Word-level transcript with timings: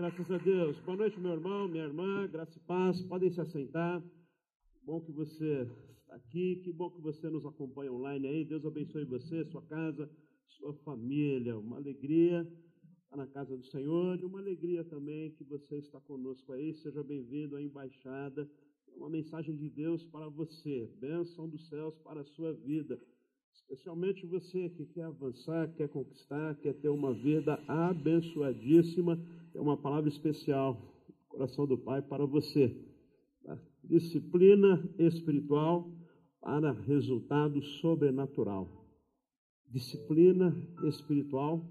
Graças 0.00 0.30
a 0.30 0.38
Deus. 0.38 0.78
Boa 0.78 0.96
noite, 0.96 1.20
meu 1.20 1.32
irmão, 1.32 1.68
minha 1.68 1.84
irmã. 1.84 2.26
Graça 2.26 2.56
e 2.56 2.60
paz. 2.60 3.02
Podem 3.02 3.30
se 3.30 3.38
assentar. 3.38 4.02
Bom 4.82 4.98
que 4.98 5.12
você 5.12 5.68
está 6.00 6.14
aqui. 6.14 6.56
Que 6.64 6.72
bom 6.72 6.88
que 6.88 7.02
você 7.02 7.28
nos 7.28 7.44
acompanha 7.44 7.92
online 7.92 8.26
aí. 8.26 8.44
Deus 8.46 8.64
abençoe 8.64 9.04
você, 9.04 9.44
sua 9.44 9.60
casa, 9.60 10.10
sua 10.56 10.72
família. 10.86 11.58
Uma 11.58 11.76
alegria 11.76 12.50
estar 13.04 13.14
na 13.14 13.26
casa 13.26 13.54
do 13.54 13.66
Senhor 13.66 14.18
e 14.18 14.24
uma 14.24 14.38
alegria 14.38 14.82
também 14.84 15.32
que 15.32 15.44
você 15.44 15.76
está 15.76 16.00
conosco 16.00 16.50
aí. 16.54 16.72
Seja 16.76 17.02
bem-vindo 17.02 17.56
à 17.56 17.62
embaixada. 17.62 18.48
É 18.88 18.96
uma 18.96 19.10
mensagem 19.10 19.54
de 19.54 19.68
Deus 19.68 20.02
para 20.06 20.30
você. 20.30 20.90
Bênção 20.98 21.46
dos 21.46 21.68
céus 21.68 21.94
para 21.98 22.22
a 22.22 22.24
sua 22.24 22.54
vida. 22.54 22.98
Especialmente 23.52 24.24
você 24.24 24.70
que 24.70 24.86
quer 24.86 25.02
avançar, 25.02 25.70
quer 25.74 25.90
conquistar, 25.90 26.54
quer 26.56 26.72
ter 26.72 26.88
uma 26.88 27.12
vida 27.12 27.62
abençoadíssima. 27.68 29.22
É 29.54 29.60
uma 29.60 29.76
palavra 29.76 30.08
especial 30.08 30.90
coração 31.28 31.66
do 31.66 31.78
Pai 31.78 32.02
para 32.02 32.26
você. 32.26 32.76
Disciplina 33.82 34.82
espiritual 34.98 35.90
para 36.40 36.72
resultado 36.72 37.62
sobrenatural. 37.62 38.86
Disciplina 39.68 40.54
espiritual, 40.84 41.64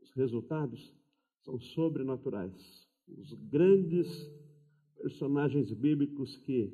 os 0.00 0.10
resultados 0.12 0.94
são 1.42 1.60
sobrenaturais. 1.60 2.88
Os 3.08 3.32
grandes 3.50 4.08
personagens 4.96 5.72
bíblicos 5.72 6.36
que 6.38 6.72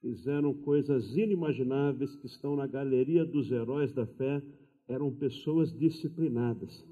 fizeram 0.00 0.52
coisas 0.52 1.16
inimagináveis 1.16 2.14
que 2.16 2.26
estão 2.26 2.54
na 2.54 2.66
galeria 2.66 3.24
dos 3.24 3.50
heróis 3.50 3.92
da 3.92 4.06
fé, 4.06 4.42
eram 4.86 5.10
pessoas 5.14 5.72
disciplinadas. 5.72 6.84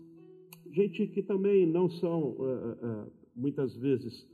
Gente 0.72 1.06
que 1.08 1.22
também 1.22 1.66
não 1.66 1.90
são, 1.90 2.30
uh, 2.30 2.72
uh, 2.72 3.12
muitas 3.36 3.76
vezes, 3.76 4.26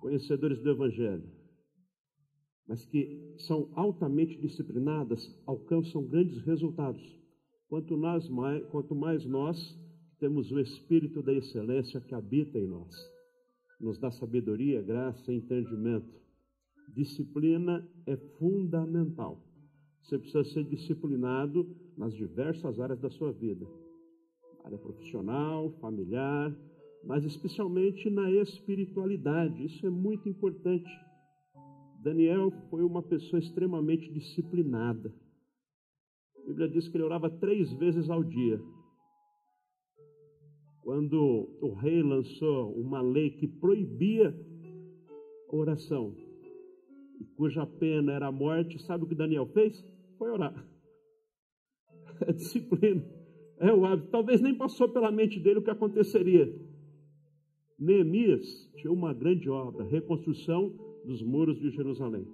conhecedores 0.00 0.60
do 0.60 0.70
Evangelho, 0.70 1.28
mas 2.68 2.84
que 2.86 3.34
são 3.38 3.68
altamente 3.74 4.40
disciplinadas, 4.40 5.36
alcançam 5.46 6.06
grandes 6.06 6.40
resultados. 6.42 7.02
Quanto, 7.68 7.96
nós 7.96 8.28
mais, 8.28 8.64
quanto 8.66 8.94
mais 8.94 9.26
nós 9.26 9.76
temos 10.20 10.52
o 10.52 10.60
Espírito 10.60 11.22
da 11.22 11.32
excelência 11.32 12.00
que 12.00 12.14
habita 12.14 12.56
em 12.56 12.68
nós, 12.68 12.94
nos 13.80 13.98
dá 13.98 14.10
sabedoria, 14.12 14.80
graça 14.80 15.32
e 15.32 15.36
entendimento 15.36 16.18
Disciplina 16.94 17.86
é 18.06 18.16
fundamental. 18.16 19.44
Você 20.02 20.18
precisa 20.18 20.44
ser 20.44 20.64
disciplinado 20.64 21.76
nas 21.96 22.14
diversas 22.14 22.80
áreas 22.80 22.98
da 23.00 23.10
sua 23.10 23.30
vida 23.30 23.66
área 24.68 24.78
profissional, 24.78 25.70
familiar, 25.80 26.54
mas 27.04 27.24
especialmente 27.24 28.10
na 28.10 28.30
espiritualidade. 28.30 29.64
Isso 29.64 29.86
é 29.86 29.90
muito 29.90 30.28
importante. 30.28 30.88
Daniel 32.02 32.52
foi 32.70 32.84
uma 32.84 33.02
pessoa 33.02 33.40
extremamente 33.40 34.12
disciplinada. 34.12 35.12
A 36.36 36.46
Bíblia 36.46 36.68
diz 36.68 36.88
que 36.88 36.96
ele 36.96 37.04
orava 37.04 37.30
três 37.30 37.72
vezes 37.72 38.08
ao 38.10 38.22
dia. 38.22 38.60
Quando 40.82 41.48
o 41.60 41.74
rei 41.74 42.02
lançou 42.02 42.72
uma 42.74 43.00
lei 43.00 43.30
que 43.30 43.46
proibia 43.46 44.34
a 45.50 45.56
oração, 45.56 46.14
e 47.20 47.24
cuja 47.36 47.66
pena 47.66 48.12
era 48.12 48.28
a 48.28 48.32
morte, 48.32 48.78
sabe 48.84 49.04
o 49.04 49.06
que 49.06 49.14
Daniel 49.14 49.46
fez? 49.46 49.84
Foi 50.18 50.30
orar. 50.30 50.54
É 52.26 52.32
disciplina, 52.32 53.04
é 53.60 53.72
o 53.72 53.84
hábito. 53.84 54.10
Talvez 54.10 54.40
nem 54.40 54.54
passou 54.54 54.88
pela 54.88 55.10
mente 55.10 55.38
dele 55.40 55.58
o 55.58 55.62
que 55.62 55.70
aconteceria. 55.70 56.52
Neemias 57.78 58.70
tinha 58.76 58.92
uma 58.92 59.12
grande 59.12 59.48
obra, 59.48 59.84
reconstrução 59.84 60.74
dos 61.04 61.22
muros 61.22 61.58
de 61.60 61.70
Jerusalém. 61.70 62.26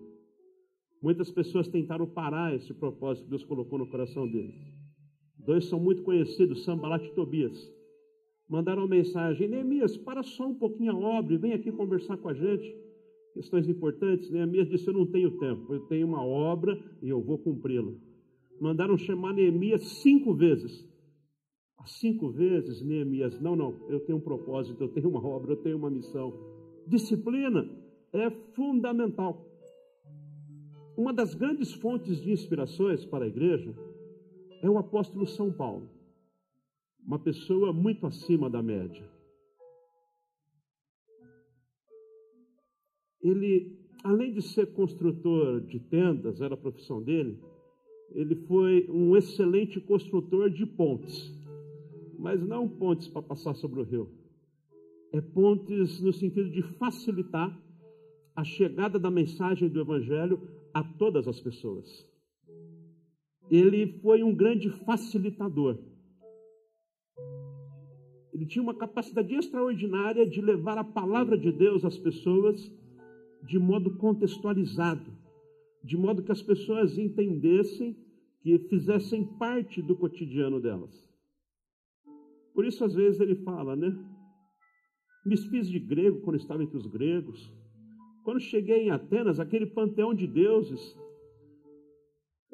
Muitas 1.02 1.30
pessoas 1.30 1.68
tentaram 1.68 2.06
parar 2.06 2.54
esse 2.54 2.72
propósito 2.72 3.24
que 3.24 3.30
Deus 3.30 3.44
colocou 3.44 3.78
no 3.78 3.86
coração 3.86 4.26
deles. 4.26 4.54
Dois 5.38 5.66
são 5.66 5.78
muito 5.78 6.02
conhecidos, 6.02 6.64
Sambalat 6.64 7.04
e 7.04 7.14
Tobias. 7.14 7.70
Mandaram 8.48 8.82
uma 8.82 8.88
mensagem: 8.88 9.48
Neemias, 9.48 9.96
para 9.98 10.22
só 10.22 10.48
um 10.48 10.54
pouquinho 10.54 10.92
a 10.92 11.18
obra 11.18 11.34
e 11.34 11.38
vem 11.38 11.52
aqui 11.52 11.70
conversar 11.70 12.16
com 12.16 12.28
a 12.28 12.34
gente 12.34 12.84
questões 13.34 13.68
importantes, 13.68 14.30
Neemias 14.30 14.68
disse: 14.68 14.88
Eu 14.88 14.94
não 14.94 15.06
tenho 15.06 15.32
tempo, 15.32 15.74
eu 15.74 15.80
tenho 15.80 16.06
uma 16.06 16.24
obra 16.24 16.80
e 17.02 17.08
eu 17.08 17.20
vou 17.20 17.36
cumpri-la. 17.36 17.92
Mandaram 18.60 18.96
chamar 18.96 19.34
Neemias 19.34 19.84
cinco 20.02 20.32
vezes. 20.32 20.88
Cinco 21.86 22.30
vezes, 22.30 22.82
Neemias, 22.82 23.38
não, 23.40 23.54
não, 23.54 23.74
eu 23.88 24.00
tenho 24.00 24.18
um 24.18 24.20
propósito, 24.20 24.82
eu 24.82 24.88
tenho 24.88 25.08
uma 25.08 25.24
obra, 25.24 25.52
eu 25.52 25.56
tenho 25.56 25.76
uma 25.76 25.90
missão. 25.90 26.32
Disciplina 26.86 27.68
é 28.12 28.30
fundamental. 28.30 29.46
Uma 30.96 31.12
das 31.12 31.34
grandes 31.34 31.72
fontes 31.72 32.20
de 32.22 32.32
inspirações 32.32 33.04
para 33.04 33.24
a 33.24 33.28
igreja 33.28 33.74
é 34.62 34.70
o 34.70 34.78
apóstolo 34.78 35.26
São 35.26 35.52
Paulo, 35.52 35.90
uma 37.04 37.18
pessoa 37.18 37.72
muito 37.72 38.06
acima 38.06 38.48
da 38.48 38.62
média. 38.62 39.14
ele, 43.24 43.74
além 44.04 44.34
de 44.34 44.42
ser 44.42 44.66
construtor 44.74 45.62
de 45.62 45.80
tendas, 45.80 46.42
era 46.42 46.54
a 46.54 46.58
profissão 46.58 47.02
dele, 47.02 47.38
ele 48.12 48.36
foi 48.36 48.86
um 48.90 49.16
excelente 49.16 49.80
construtor 49.80 50.50
de 50.50 50.66
pontes. 50.66 51.32
Mas 52.24 52.40
não 52.42 52.66
pontes 52.66 53.06
para 53.06 53.20
passar 53.20 53.52
sobre 53.52 53.80
o 53.80 53.84
rio. 53.84 54.08
É 55.12 55.20
pontes 55.20 56.00
no 56.00 56.10
sentido 56.10 56.48
de 56.48 56.62
facilitar 56.62 57.54
a 58.34 58.42
chegada 58.42 58.98
da 58.98 59.10
mensagem 59.10 59.68
do 59.68 59.78
Evangelho 59.78 60.40
a 60.72 60.82
todas 60.82 61.28
as 61.28 61.38
pessoas. 61.38 61.86
Ele 63.50 64.00
foi 64.00 64.22
um 64.22 64.34
grande 64.34 64.70
facilitador. 64.70 65.78
Ele 68.32 68.46
tinha 68.46 68.62
uma 68.62 68.74
capacidade 68.74 69.34
extraordinária 69.34 70.26
de 70.26 70.40
levar 70.40 70.78
a 70.78 70.82
palavra 70.82 71.36
de 71.36 71.52
Deus 71.52 71.84
às 71.84 71.98
pessoas 71.98 72.72
de 73.42 73.58
modo 73.58 73.98
contextualizado, 73.98 75.12
de 75.82 75.98
modo 75.98 76.22
que 76.22 76.32
as 76.32 76.40
pessoas 76.40 76.96
entendessem, 76.96 77.94
que 78.40 78.58
fizessem 78.60 79.26
parte 79.36 79.82
do 79.82 79.94
cotidiano 79.94 80.58
delas. 80.58 81.04
Por 82.54 82.64
isso, 82.64 82.84
às 82.84 82.94
vezes, 82.94 83.20
ele 83.20 83.34
fala, 83.34 83.74
né? 83.74 83.92
Me 85.26 85.36
fiz 85.36 85.68
de 85.68 85.78
grego 85.78 86.20
quando 86.20 86.36
estava 86.36 86.62
entre 86.62 86.76
os 86.76 86.86
gregos. 86.86 87.52
Quando 88.22 88.40
cheguei 88.40 88.84
em 88.84 88.90
Atenas, 88.90 89.40
aquele 89.40 89.66
panteão 89.66 90.14
de 90.14 90.26
deuses, 90.26 90.96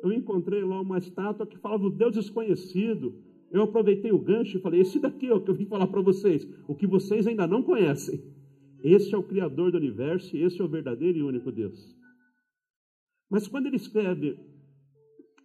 eu 0.03 0.13
encontrei 0.13 0.65
lá 0.65 0.81
uma 0.81 0.99
estátua 0.99 1.47
que 1.47 1.59
falava 1.59 1.85
o 1.85 1.91
Deus 1.91 2.15
desconhecido. 2.15 3.15
Eu 3.53 3.63
aproveitei 3.63 4.11
o 4.13 4.19
gancho 4.19 4.57
e 4.57 4.61
falei: 4.61 4.81
Esse 4.81 4.99
daqui 4.99 5.27
é 5.27 5.35
o 5.35 5.43
que 5.43 5.51
eu 5.51 5.55
vim 5.55 5.67
falar 5.67 5.87
para 5.89 6.01
vocês, 6.01 6.49
o 6.67 6.75
que 6.75 6.87
vocês 6.87 7.27
ainda 7.27 7.47
não 7.47 7.63
conhecem. 7.63 8.21
Esse 8.83 9.15
é 9.15 9.19
o 9.19 9.23
Criador 9.23 9.73
do 9.73 9.77
universo 9.77 10.35
e 10.35 10.43
esse 10.43 10.61
é 10.61 10.65
o 10.65 10.69
verdadeiro 10.69 11.19
e 11.19 11.23
único 11.23 11.53
Deus. 11.53 11.79
Mas 13.31 13.47
quando 13.47 13.67
ele 13.67 13.77
escreve 13.77 14.39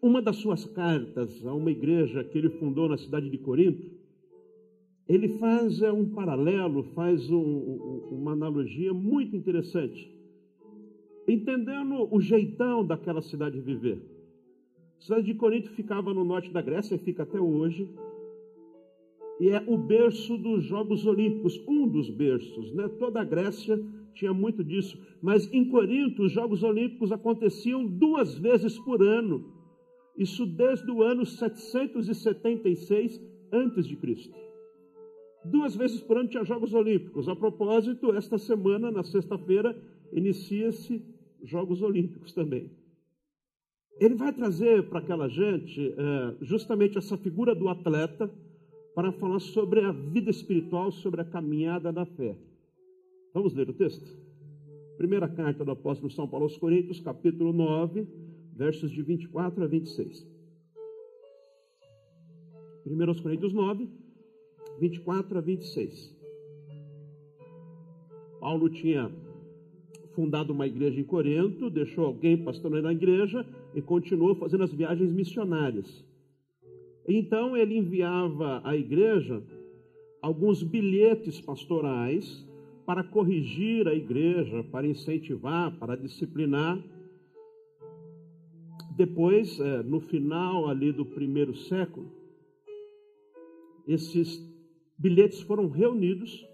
uma 0.01 0.21
das 0.21 0.37
suas 0.37 0.65
cartas 0.65 1.45
a 1.45 1.53
uma 1.53 1.71
igreja 1.71 2.23
que 2.23 2.37
ele 2.37 2.49
fundou 2.49 2.87
na 2.87 2.97
cidade 2.97 3.29
de 3.29 3.37
Corinto, 3.37 3.83
ele 5.07 5.29
faz 5.37 5.81
é, 5.81 5.91
um 5.91 6.09
paralelo, 6.09 6.83
faz 6.95 7.29
um, 7.29 8.07
uma 8.11 8.31
analogia 8.31 8.93
muito 8.93 9.35
interessante, 9.35 10.11
entendendo 11.27 12.07
o 12.11 12.19
jeitão 12.19 12.85
daquela 12.85 13.21
cidade 13.21 13.59
de 13.59 13.61
viver. 13.61 14.01
A 14.97 15.01
cidade 15.01 15.25
de 15.25 15.35
Corinto 15.35 15.69
ficava 15.71 16.13
no 16.13 16.23
norte 16.23 16.51
da 16.51 16.61
Grécia 16.61 16.95
e 16.95 16.99
fica 16.99 17.23
até 17.23 17.39
hoje 17.39 17.87
e 19.39 19.49
é 19.49 19.63
o 19.67 19.77
berço 19.77 20.37
dos 20.37 20.63
Jogos 20.63 21.05
Olímpicos, 21.05 21.61
um 21.67 21.87
dos 21.87 22.09
berços, 22.09 22.73
né? 22.73 22.87
Toda 22.99 23.19
a 23.19 23.23
Grécia 23.23 23.77
tinha 24.13 24.33
muito 24.33 24.63
disso, 24.63 24.97
mas 25.21 25.51
em 25.53 25.69
Corinto 25.69 26.23
os 26.23 26.31
Jogos 26.31 26.63
Olímpicos 26.63 27.11
aconteciam 27.11 27.85
duas 27.85 28.37
vezes 28.37 28.79
por 28.79 29.03
ano. 29.03 29.53
Isso 30.17 30.45
desde 30.45 30.89
o 30.89 31.03
ano 31.03 31.25
776 31.25 33.21
antes 33.51 33.85
de 33.85 33.97
Cristo. 33.97 34.33
Duas 35.45 35.75
vezes 35.75 36.01
por 36.01 36.17
ano 36.17 36.27
tinha 36.27 36.43
Jogos 36.43 36.73
Olímpicos. 36.73 37.29
A 37.29 37.35
propósito, 37.35 38.13
esta 38.13 38.37
semana, 38.37 38.89
na 38.89 39.03
sexta-feira, 39.03 39.79
inicia-se 40.11 41.03
Jogos 41.43 41.83
Olímpicos 41.83 42.33
também. 42.33 42.71
Ele 43.99 44.15
vai 44.15 44.33
trazer 44.33 44.89
para 44.89 44.99
aquela 44.99 45.29
gente 45.29 45.79
é, 45.79 46.35
justamente 46.41 46.97
essa 46.97 47.15
figura 47.15 47.53
do 47.53 47.69
atleta 47.69 48.29
para 48.95 49.11
falar 49.11 49.39
sobre 49.39 49.81
a 49.81 49.91
vida 49.91 50.31
espiritual, 50.31 50.91
sobre 50.91 51.21
a 51.21 51.25
caminhada 51.25 51.93
da 51.93 52.05
fé. 52.05 52.35
Vamos 53.33 53.53
ler 53.53 53.69
o 53.69 53.73
texto? 53.73 54.17
Primeira 54.97 55.27
carta 55.27 55.63
do 55.63 55.71
apóstolo 55.71 56.09
São 56.09 56.27
Paulo 56.27 56.45
aos 56.45 56.57
Coríntios, 56.57 56.99
capítulo 56.99 57.53
9, 57.53 58.07
versos 58.53 58.89
de 58.89 59.01
24 59.03 59.63
a 59.63 59.67
26. 59.67 60.27
1 62.85 63.21
Coríntios 63.21 63.53
9, 63.53 63.87
24 64.79 65.37
a 65.37 65.41
26. 65.41 66.15
Paulo 68.39 68.69
tinha 68.69 69.11
fundado 70.13 70.53
uma 70.53 70.67
igreja 70.67 70.99
em 70.99 71.03
Corinto, 71.03 71.69
deixou 71.69 72.05
alguém 72.05 72.37
pastoreando 72.37 72.87
a 72.87 72.93
igreja 72.93 73.45
e 73.73 73.81
continuou 73.81 74.35
fazendo 74.35 74.63
as 74.63 74.73
viagens 74.73 75.11
missionárias. 75.11 76.05
Então 77.07 77.55
ele 77.55 77.77
enviava 77.77 78.61
à 78.63 78.75
igreja 78.75 79.43
alguns 80.21 80.63
bilhetes 80.63 81.39
pastorais 81.41 82.47
para 82.85 83.03
corrigir 83.03 83.87
a 83.87 83.93
igreja, 83.93 84.63
para 84.63 84.87
incentivar, 84.87 85.77
para 85.77 85.95
disciplinar. 85.95 86.81
Depois, 88.95 89.59
é, 89.59 89.83
no 89.83 89.99
final 89.99 90.69
ali 90.69 90.91
do 90.91 91.05
primeiro 91.05 91.55
século, 91.55 92.09
esses 93.87 94.54
bilhetes 94.97 95.41
foram 95.41 95.69
reunidos, 95.69 96.45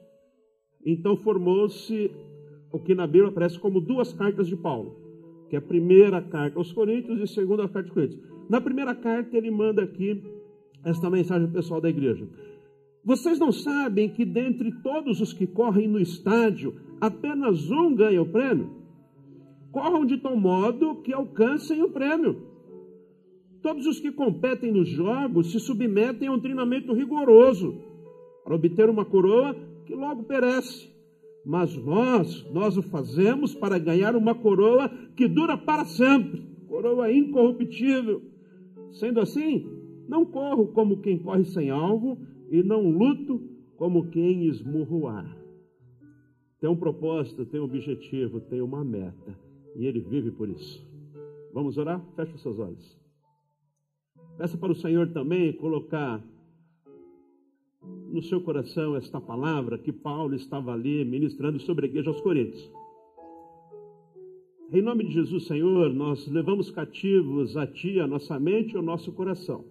então 0.85 1.15
formou-se 1.15 2.11
o 2.71 2.79
que 2.79 2.95
na 2.95 3.05
Bíblia 3.05 3.29
aparece 3.29 3.59
como 3.59 3.81
duas 3.81 4.13
cartas 4.13 4.47
de 4.47 4.55
Paulo, 4.55 4.95
que 5.49 5.55
é 5.55 5.59
a 5.59 5.61
primeira 5.61 6.21
carta 6.21 6.57
aos 6.57 6.71
Coríntios 6.71 7.19
e 7.19 7.23
a 7.23 7.27
segunda 7.27 7.63
carta 7.67 7.89
aos 7.89 7.93
Coríntios. 7.93 8.21
Na 8.49 8.59
primeira 8.59 8.95
carta 8.95 9.37
ele 9.37 9.51
manda 9.51 9.83
aqui 9.83 10.23
esta 10.83 11.09
mensagem 11.09 11.51
pessoal 11.51 11.79
da 11.79 11.89
igreja. 11.89 12.27
Vocês 13.03 13.39
não 13.39 13.51
sabem 13.51 14.09
que 14.09 14.23
dentre 14.23 14.71
todos 14.81 15.21
os 15.21 15.33
que 15.33 15.47
correm 15.47 15.87
no 15.87 15.99
estádio, 15.99 16.75
apenas 16.99 17.69
um 17.69 17.95
ganha 17.95 18.21
o 18.21 18.29
prêmio? 18.29 18.69
Corram 19.71 20.05
de 20.05 20.17
tal 20.17 20.35
modo 20.35 21.01
que 21.01 21.13
alcancem 21.13 21.81
o 21.81 21.89
prêmio. 21.89 22.49
Todos 23.61 23.85
os 23.85 23.99
que 23.99 24.11
competem 24.11 24.71
nos 24.71 24.89
jogos 24.89 25.51
se 25.51 25.59
submetem 25.59 26.27
a 26.27 26.31
um 26.31 26.39
treinamento 26.39 26.93
rigoroso 26.93 27.90
para 28.43 28.55
obter 28.55 28.89
uma 28.89 29.05
coroa 29.05 29.55
que 29.85 29.93
logo 29.93 30.23
perece. 30.23 30.91
Mas 31.45 31.75
nós, 31.75 32.45
nós 32.51 32.77
o 32.77 32.81
fazemos 32.81 33.55
para 33.55 33.79
ganhar 33.79 34.15
uma 34.15 34.35
coroa 34.35 34.89
que 35.15 35.27
dura 35.27 35.57
para 35.57 35.85
sempre, 35.85 36.41
coroa 36.67 37.11
incorruptível. 37.11 38.21
Sendo 38.91 39.19
assim, 39.19 39.67
não 40.07 40.25
corro 40.25 40.67
como 40.67 41.01
quem 41.01 41.17
corre 41.17 41.45
sem 41.45 41.69
alvo 41.69 42.17
e 42.49 42.61
não 42.61 42.89
luto 42.89 43.41
como 43.77 44.09
quem 44.09 44.45
esmurra 44.45 44.95
o 44.95 45.07
ar. 45.07 45.37
Tem 46.59 46.69
um 46.69 46.75
propósito, 46.75 47.45
tem 47.45 47.59
um 47.59 47.63
objetivo, 47.63 48.39
tem 48.39 48.61
uma 48.61 48.83
meta 48.83 49.35
e 49.75 49.85
ele 49.85 49.99
vive 49.99 50.31
por 50.31 50.49
isso. 50.49 50.85
Vamos 51.53 51.77
orar? 51.77 52.05
Feche 52.15 52.35
os 52.35 52.41
seus 52.41 52.59
olhos. 52.59 52.99
Peça 54.37 54.57
para 54.57 54.71
o 54.71 54.75
Senhor 54.75 55.07
também 55.09 55.53
colocar 55.53 56.23
no 57.83 58.21
seu 58.21 58.41
coração 58.41 58.95
esta 58.95 59.19
palavra 59.19 59.77
que 59.77 59.91
Paulo 59.91 60.35
estava 60.35 60.73
ali 60.73 61.03
ministrando 61.03 61.59
sobre 61.59 61.85
a 61.85 61.89
igreja 61.89 62.09
aos 62.09 62.21
Coríntios. 62.21 62.71
Em 64.71 64.81
nome 64.81 65.05
de 65.05 65.13
Jesus, 65.13 65.47
Senhor, 65.47 65.93
nós 65.93 66.27
levamos 66.27 66.71
cativos 66.71 67.57
a 67.57 67.67
Ti, 67.67 67.99
a 67.99 68.07
nossa 68.07 68.39
mente 68.39 68.73
e 68.73 68.77
o 68.77 68.81
nosso 68.81 69.11
coração. 69.11 69.65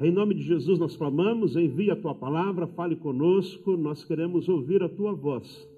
Em 0.00 0.10
nome 0.10 0.34
de 0.34 0.42
Jesus 0.42 0.78
nós 0.78 0.96
clamamos, 0.96 1.56
envia 1.56 1.92
a 1.92 2.00
Tua 2.00 2.14
palavra, 2.14 2.66
fale 2.66 2.96
conosco, 2.96 3.76
nós 3.76 4.04
queremos 4.04 4.48
ouvir 4.48 4.82
a 4.82 4.88
Tua 4.88 5.14
voz. 5.14 5.68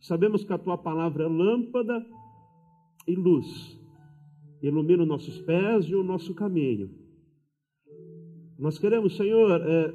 Sabemos 0.00 0.44
que 0.44 0.52
a 0.52 0.58
Tua 0.58 0.78
palavra 0.78 1.24
é 1.24 1.28
lâmpada 1.28 2.06
e 3.06 3.14
luz 3.14 3.80
ilumina 4.62 5.02
os 5.02 5.08
nossos 5.08 5.38
pés 5.40 5.86
e 5.86 5.94
o 5.94 6.04
nosso 6.04 6.34
caminho. 6.34 6.90
Nós 8.62 8.78
queremos, 8.78 9.16
Senhor, 9.16 9.60
é, 9.60 9.92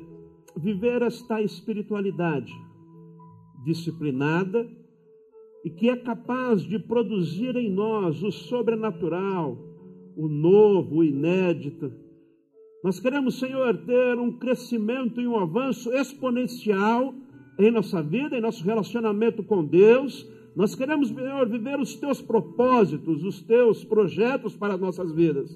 viver 0.58 1.02
esta 1.02 1.42
espiritualidade 1.42 2.54
disciplinada 3.64 4.70
e 5.64 5.70
que 5.70 5.90
é 5.90 5.96
capaz 5.96 6.62
de 6.62 6.78
produzir 6.78 7.56
em 7.56 7.72
nós 7.72 8.22
o 8.22 8.32
sobrenatural, 8.32 9.58
o 10.16 10.28
novo, 10.28 10.98
o 10.98 11.04
inédito. 11.04 11.92
Nós 12.84 13.00
queremos, 13.00 13.40
Senhor, 13.40 13.76
ter 13.86 14.20
um 14.20 14.38
crescimento 14.38 15.22
e 15.22 15.28
um 15.28 15.40
avanço 15.40 15.92
exponencial 15.94 17.16
em 17.58 17.72
nossa 17.72 18.04
vida, 18.04 18.38
em 18.38 18.42
nosso 18.42 18.64
relacionamento 18.64 19.42
com 19.44 19.66
Deus 19.66 20.30
nós 20.58 20.74
queremos, 20.74 21.10
Senhor, 21.10 21.48
viver 21.48 21.80
os 21.80 21.96
teus 21.98 22.20
propósitos, 22.20 23.24
os 23.24 23.44
teus 23.44 23.84
projetos 23.84 24.56
para 24.56 24.74
as 24.74 24.80
nossas 24.80 25.12
vidas. 25.12 25.56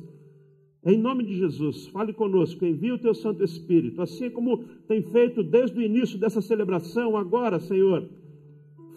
Em 0.84 0.98
nome 0.98 1.24
de 1.24 1.36
Jesus, 1.36 1.88
fale 1.88 2.12
conosco, 2.12 2.66
envie 2.66 2.92
o 2.92 2.98
teu 2.98 3.14
Santo 3.14 3.44
Espírito, 3.44 4.02
assim 4.02 4.32
como 4.32 4.64
tem 4.88 5.04
feito 5.04 5.44
desde 5.44 5.78
o 5.78 5.82
início 5.82 6.18
dessa 6.18 6.42
celebração, 6.42 7.16
agora, 7.16 7.60
Senhor. 7.60 8.10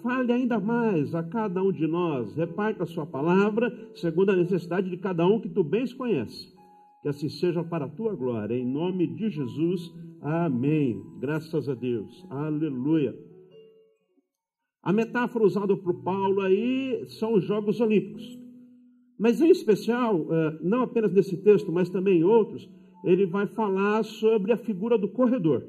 Fale 0.02 0.32
ainda 0.32 0.58
mais 0.58 1.14
a 1.14 1.22
cada 1.22 1.62
um 1.62 1.70
de 1.70 1.86
nós, 1.86 2.34
reparta 2.34 2.84
a 2.84 2.86
sua 2.86 3.04
palavra, 3.04 3.70
segundo 3.94 4.31
a 4.31 4.36
necessidade 4.36 4.88
de 4.88 4.96
cada 4.96 5.26
um 5.26 5.40
que 5.40 5.48
tu 5.48 5.62
bens 5.62 5.92
conhece. 5.92 6.54
Que 7.02 7.08
assim 7.08 7.28
seja 7.28 7.62
para 7.62 7.84
a 7.84 7.88
tua 7.88 8.14
glória, 8.14 8.54
em 8.54 8.66
nome 8.66 9.06
de 9.06 9.28
Jesus. 9.28 9.92
Amém. 10.22 11.02
Graças 11.20 11.69
a 11.69 11.75
Deus. 11.75 12.26
Aleluia. 12.31 13.14
A 14.82 14.90
metáfora 14.90 15.44
usada 15.44 15.76
por 15.76 16.02
Paulo 16.02 16.40
aí 16.40 17.04
são 17.06 17.34
os 17.34 17.44
Jogos 17.44 17.78
Olímpicos. 17.81 18.44
Mas 19.19 19.40
em 19.40 19.50
especial, 19.50 20.26
é, 20.31 20.58
não 20.62 20.82
apenas 20.82 21.12
nesse 21.12 21.37
texto, 21.37 21.70
mas 21.70 21.88
também 21.88 22.19
em 22.19 22.25
outros, 22.25 22.69
ele 23.05 23.26
vai 23.26 23.46
falar 23.46 24.02
sobre 24.02 24.52
a 24.52 24.56
figura 24.56 24.99
do 24.99 25.08
corredor. 25.08 25.62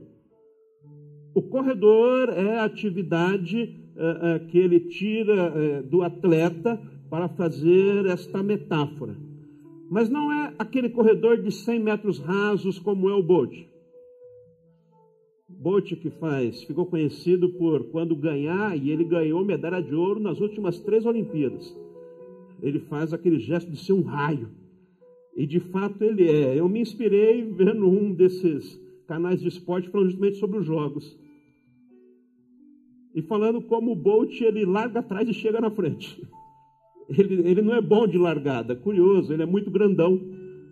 O 1.33 1.41
corredor 1.41 2.29
é 2.29 2.59
a 2.59 2.63
atividade 2.63 3.81
é, 3.97 4.35
é, 4.35 4.39
que 4.39 4.57
ele 4.57 4.79
tira 4.79 5.83
do 5.83 6.01
atleta 6.01 6.79
para 7.09 7.27
fazer 7.29 8.05
esta 8.05 8.41
metáfora. 8.41 9.15
Mas 9.89 10.09
não 10.09 10.31
é 10.31 10.53
aquele 10.57 10.89
corredor 10.89 11.41
de 11.41 11.51
100 11.51 11.79
metros 11.79 12.19
rasos 12.19 12.79
como 12.79 13.09
é 13.09 13.13
o 13.13 13.21
Bolt. 13.21 13.53
Bolt 15.47 15.93
que 15.95 16.09
faz, 16.09 16.63
ficou 16.63 16.85
conhecido 16.85 17.49
por 17.49 17.85
quando 17.91 18.15
ganhar, 18.15 18.75
e 18.77 18.89
ele 18.89 19.03
ganhou 19.03 19.43
medalha 19.45 19.81
de 19.81 19.93
ouro 19.93 20.19
nas 20.19 20.39
últimas 20.39 20.79
três 20.79 21.05
Olimpíadas. 21.05 21.75
Ele 22.65 22.79
faz 22.79 23.13
aquele 23.13 23.37
gesto 23.37 23.69
de 23.69 23.77
ser 23.77 23.93
um 23.93 24.01
raio. 24.01 24.49
E 25.37 25.45
de 25.45 25.59
fato 25.59 26.03
ele 26.03 26.27
é. 26.27 26.59
Eu 26.59 26.67
me 26.67 26.79
inspirei 26.79 27.43
vendo 27.43 27.87
um 27.87 28.11
desses 28.11 28.81
canais 29.07 29.39
de 29.39 29.47
esporte 29.47 29.87
falando 29.87 30.07
justamente 30.07 30.37
sobre 30.37 30.57
os 30.57 30.65
jogos. 30.65 31.15
E 33.13 33.21
falando 33.21 33.61
como 33.61 33.91
o 33.91 33.95
Bolt 33.95 34.41
ele 34.41 34.65
larga 34.65 34.99
atrás 34.99 35.29
e 35.29 35.33
chega 35.33 35.61
na 35.61 35.69
frente. 35.69 36.19
Ele, 37.07 37.47
ele 37.47 37.61
não 37.61 37.75
é 37.75 37.81
bom 37.81 38.07
de 38.07 38.17
largada, 38.17 38.75
curioso, 38.75 39.31
ele 39.31 39.43
é 39.43 39.45
muito 39.45 39.69
grandão. 39.69 40.19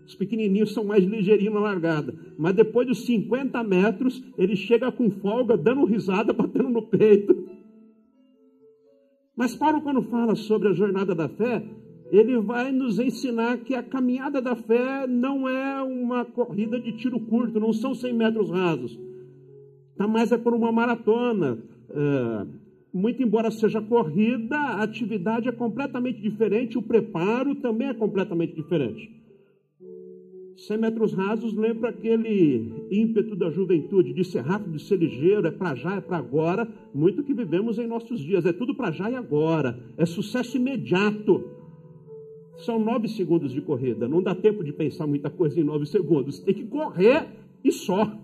Os 0.04 0.16
pequenininhos 0.16 0.74
são 0.74 0.82
mais 0.82 1.04
ligeirinhos 1.04 1.54
na 1.54 1.60
largada. 1.60 2.12
Mas 2.36 2.56
depois 2.56 2.88
dos 2.88 3.06
50 3.06 3.62
metros, 3.62 4.20
ele 4.36 4.56
chega 4.56 4.90
com 4.90 5.12
folga, 5.12 5.56
dando 5.56 5.84
risada, 5.84 6.32
batendo 6.34 6.70
no 6.70 6.82
peito. 6.82 7.48
Mas 9.36 9.54
Paulo, 9.54 9.80
quando 9.80 10.02
fala 10.02 10.34
sobre 10.34 10.68
a 10.68 10.72
jornada 10.72 11.14
da 11.14 11.28
fé, 11.28 11.64
ele 12.10 12.38
vai 12.38 12.70
nos 12.70 12.98
ensinar 12.98 13.58
que 13.58 13.74
a 13.74 13.82
caminhada 13.82 14.40
da 14.40 14.54
fé 14.54 15.06
não 15.06 15.48
é 15.48 15.82
uma 15.82 16.24
corrida 16.24 16.78
de 16.78 16.92
tiro 16.92 17.18
curto, 17.18 17.58
não 17.58 17.72
são 17.72 17.94
100 17.94 18.12
metros 18.12 18.50
rasos. 18.50 18.98
Está 19.92 20.06
mais 20.06 20.32
é 20.32 20.38
por 20.38 20.54
uma 20.54 20.70
maratona. 20.70 21.58
É, 21.90 22.46
muito 22.92 23.22
embora 23.22 23.50
seja 23.50 23.80
corrida, 23.80 24.56
a 24.56 24.82
atividade 24.82 25.48
é 25.48 25.52
completamente 25.52 26.20
diferente, 26.20 26.78
o 26.78 26.82
preparo 26.82 27.54
também 27.56 27.88
é 27.88 27.94
completamente 27.94 28.54
diferente. 28.54 29.10
100 30.56 30.78
metros 30.78 31.12
rasos 31.12 31.52
lembra 31.54 31.90
aquele 31.90 32.72
ímpeto 32.90 33.34
da 33.34 33.50
juventude 33.50 34.12
de 34.12 34.24
ser 34.24 34.40
rápido, 34.40 34.76
de 34.76 34.82
ser 34.82 34.96
ligeiro, 34.96 35.46
é 35.46 35.50
para 35.50 35.74
já, 35.74 35.96
é 35.96 36.00
para 36.00 36.16
agora, 36.16 36.68
muito 36.94 37.24
que 37.24 37.34
vivemos 37.34 37.78
em 37.78 37.86
nossos 37.86 38.20
dias, 38.20 38.46
é 38.46 38.52
tudo 38.52 38.74
para 38.74 38.92
já 38.92 39.10
e 39.10 39.16
agora, 39.16 39.78
é 39.96 40.06
sucesso 40.06 40.56
imediato. 40.56 41.44
São 42.58 42.78
nove 42.78 43.08
segundos 43.08 43.52
de 43.52 43.60
corrida, 43.60 44.08
não 44.08 44.22
dá 44.22 44.34
tempo 44.34 44.62
de 44.62 44.72
pensar 44.72 45.06
muita 45.06 45.28
coisa 45.28 45.60
em 45.60 45.64
nove 45.64 45.86
segundos, 45.86 46.38
tem 46.38 46.54
que 46.54 46.66
correr 46.66 47.26
e 47.62 47.72
só. 47.72 48.16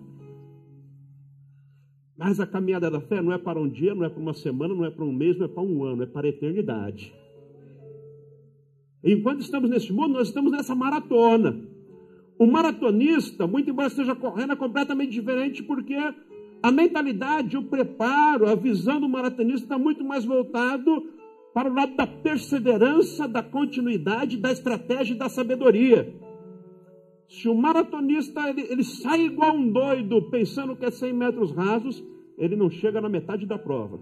Mas 2.17 2.39
a 2.39 2.47
caminhada 2.47 2.89
da 2.89 3.01
fé 3.01 3.21
não 3.21 3.33
é 3.33 3.37
para 3.37 3.59
um 3.59 3.67
dia, 3.67 3.93
não 3.93 4.05
é 4.05 4.09
para 4.09 4.21
uma 4.21 4.33
semana, 4.33 4.73
não 4.73 4.85
é 4.85 4.91
para 4.91 5.03
um 5.03 5.11
mês, 5.11 5.37
não 5.37 5.45
é 5.45 5.49
para 5.49 5.63
um 5.63 5.83
ano, 5.83 6.03
é 6.03 6.05
para 6.05 6.27
a 6.27 6.29
eternidade. 6.29 7.13
Enquanto 9.03 9.41
estamos 9.41 9.69
nesse 9.69 9.91
mundo, 9.91 10.13
nós 10.13 10.27
estamos 10.27 10.51
nessa 10.51 10.75
maratona. 10.75 11.59
O 12.37 12.45
maratonista, 12.45 13.47
muito 13.47 13.69
embora 13.69 13.87
esteja 13.87 14.15
correndo, 14.15 14.53
é 14.53 14.55
completamente 14.55 15.11
diferente 15.11 15.63
porque 15.63 15.95
a 16.63 16.71
mentalidade, 16.71 17.57
o 17.57 17.63
preparo, 17.63 18.47
a 18.47 18.55
visão 18.55 18.99
do 18.99 19.09
maratonista 19.09 19.65
está 19.65 19.77
muito 19.77 20.03
mais 20.03 20.23
voltado 20.23 21.03
para 21.53 21.69
o 21.69 21.73
lado 21.73 21.95
da 21.95 22.07
perseverança, 22.07 23.27
da 23.27 23.43
continuidade, 23.43 24.37
da 24.37 24.51
estratégia 24.51 25.13
e 25.13 25.17
da 25.17 25.27
sabedoria. 25.27 26.13
Se 27.27 27.47
o 27.47 27.55
maratonista 27.55 28.49
ele, 28.49 28.61
ele 28.69 28.83
sai 28.83 29.25
igual 29.25 29.55
um 29.55 29.71
doido, 29.71 30.29
pensando 30.29 30.75
que 30.75 30.85
é 30.85 30.91
100 30.91 31.13
metros 31.13 31.51
rasos, 31.51 32.03
ele 32.37 32.55
não 32.55 32.69
chega 32.69 32.99
na 32.99 33.09
metade 33.09 33.45
da 33.45 33.57
prova. 33.57 33.99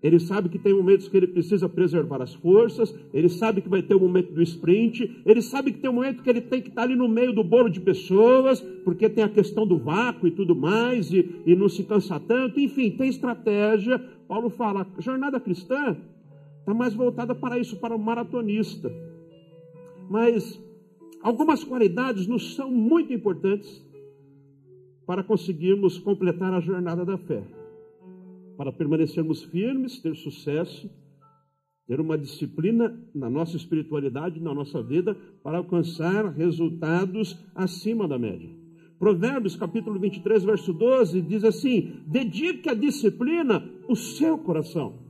Ele 0.00 0.20
sabe 0.20 0.48
que 0.48 0.58
tem 0.58 0.72
momentos 0.72 1.08
que 1.08 1.16
ele 1.16 1.26
precisa 1.26 1.68
preservar 1.68 2.22
as 2.22 2.32
forças, 2.34 2.94
ele 3.12 3.28
sabe 3.28 3.60
que 3.60 3.68
vai 3.68 3.82
ter 3.82 3.94
o 3.94 3.98
um 3.98 4.02
momento 4.02 4.32
do 4.32 4.40
sprint, 4.42 5.22
ele 5.26 5.42
sabe 5.42 5.72
que 5.72 5.80
tem 5.80 5.90
um 5.90 5.94
momento 5.94 6.22
que 6.22 6.30
ele 6.30 6.40
tem 6.40 6.62
que 6.62 6.68
estar 6.68 6.82
ali 6.82 6.94
no 6.94 7.08
meio 7.08 7.32
do 7.32 7.42
bolo 7.42 7.68
de 7.68 7.80
pessoas, 7.80 8.60
porque 8.84 9.08
tem 9.08 9.24
a 9.24 9.28
questão 9.28 9.66
do 9.66 9.76
vácuo 9.76 10.28
e 10.28 10.30
tudo 10.30 10.54
mais, 10.54 11.10
e, 11.12 11.42
e 11.44 11.56
não 11.56 11.68
se 11.68 11.82
cansa 11.82 12.20
tanto, 12.20 12.60
enfim, 12.60 12.90
tem 12.92 13.08
estratégia. 13.08 13.98
Paulo 14.28 14.50
fala, 14.50 14.86
jornada 15.00 15.40
cristã 15.40 15.96
está 16.68 16.74
mais 16.74 16.92
voltada 16.92 17.34
para 17.34 17.58
isso, 17.58 17.80
para 17.80 17.96
o 17.96 17.98
maratonista. 17.98 18.92
Mas 20.10 20.62
algumas 21.22 21.64
qualidades 21.64 22.26
nos 22.26 22.54
são 22.54 22.70
muito 22.70 23.10
importantes 23.10 23.82
para 25.06 25.24
conseguirmos 25.24 25.98
completar 25.98 26.52
a 26.52 26.60
jornada 26.60 27.06
da 27.06 27.16
fé 27.16 27.42
para 28.58 28.72
permanecermos 28.72 29.44
firmes, 29.44 30.00
ter 30.00 30.16
sucesso, 30.16 30.90
ter 31.86 32.00
uma 32.00 32.18
disciplina 32.18 33.00
na 33.14 33.30
nossa 33.30 33.56
espiritualidade, 33.56 34.40
na 34.40 34.52
nossa 34.52 34.82
vida, 34.82 35.14
para 35.44 35.58
alcançar 35.58 36.26
resultados 36.32 37.38
acima 37.54 38.08
da 38.08 38.18
média. 38.18 38.50
Provérbios 38.98 39.54
capítulo 39.54 39.98
23, 40.00 40.42
verso 40.42 40.72
12 40.72 41.22
diz 41.22 41.44
assim: 41.44 42.02
dedique 42.04 42.68
a 42.68 42.74
disciplina 42.74 43.64
o 43.88 43.94
seu 43.94 44.36
coração. 44.36 45.07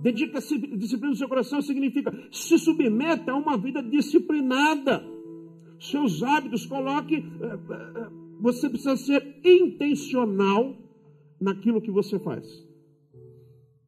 Dedique 0.00 0.36
a 0.36 0.40
disciplina 0.76 1.12
o 1.12 1.16
seu 1.16 1.28
coração 1.28 1.60
significa 1.60 2.10
se 2.32 2.58
submeta 2.58 3.32
a 3.32 3.36
uma 3.36 3.56
vida 3.58 3.82
disciplinada. 3.82 5.04
Seus 5.78 6.22
hábitos, 6.22 6.64
coloque. 6.66 7.16
Eh, 7.16 7.44
eh, 7.44 7.92
eh, 7.96 8.08
você 8.40 8.68
precisa 8.68 8.96
ser 8.96 9.40
intencional 9.44 10.74
naquilo 11.40 11.82
que 11.82 11.90
você 11.90 12.18
faz. 12.18 12.46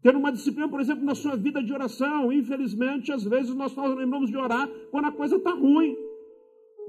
Ter 0.03 0.15
uma 0.15 0.33
disciplina, 0.33 0.69
por 0.69 0.81
exemplo, 0.81 1.05
na 1.05 1.15
sua 1.15 1.37
vida 1.37 1.63
de 1.63 1.73
oração. 1.73 2.31
Infelizmente, 2.31 3.11
às 3.11 3.25
vezes 3.25 3.55
nós 3.55 3.73
só 3.73 3.87
lembramos 3.87 4.31
de 4.31 4.37
orar 4.37 4.69
quando 4.91 5.07
a 5.07 5.13
coisa 5.13 5.37
está 5.37 5.53
ruim. 5.53 5.97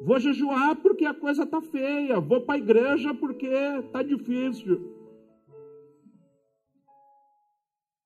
Vou 0.01 0.19
jejuar 0.19 0.75
porque 0.77 1.05
a 1.05 1.13
coisa 1.13 1.43
está 1.43 1.61
feia. 1.61 2.19
Vou 2.19 2.41
para 2.41 2.55
a 2.55 2.57
igreja 2.57 3.13
porque 3.13 3.47
está 3.47 4.03
difícil. 4.03 4.92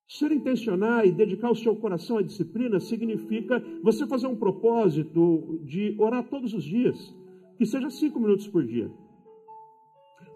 Ser 0.07 0.31
intencional 0.31 1.05
e 1.05 1.11
dedicar 1.11 1.51
o 1.51 1.55
seu 1.55 1.75
coração 1.75 2.17
à 2.17 2.21
disciplina 2.21 2.79
significa 2.79 3.61
você 3.83 4.07
fazer 4.07 4.25
um 4.25 4.37
propósito 4.37 5.59
de 5.65 5.95
orar 5.99 6.23
todos 6.29 6.53
os 6.53 6.63
dias, 6.63 7.13
que 7.57 7.65
seja 7.65 7.89
cinco 7.89 8.17
minutos 8.17 8.47
por 8.47 8.65
dia. 8.65 8.89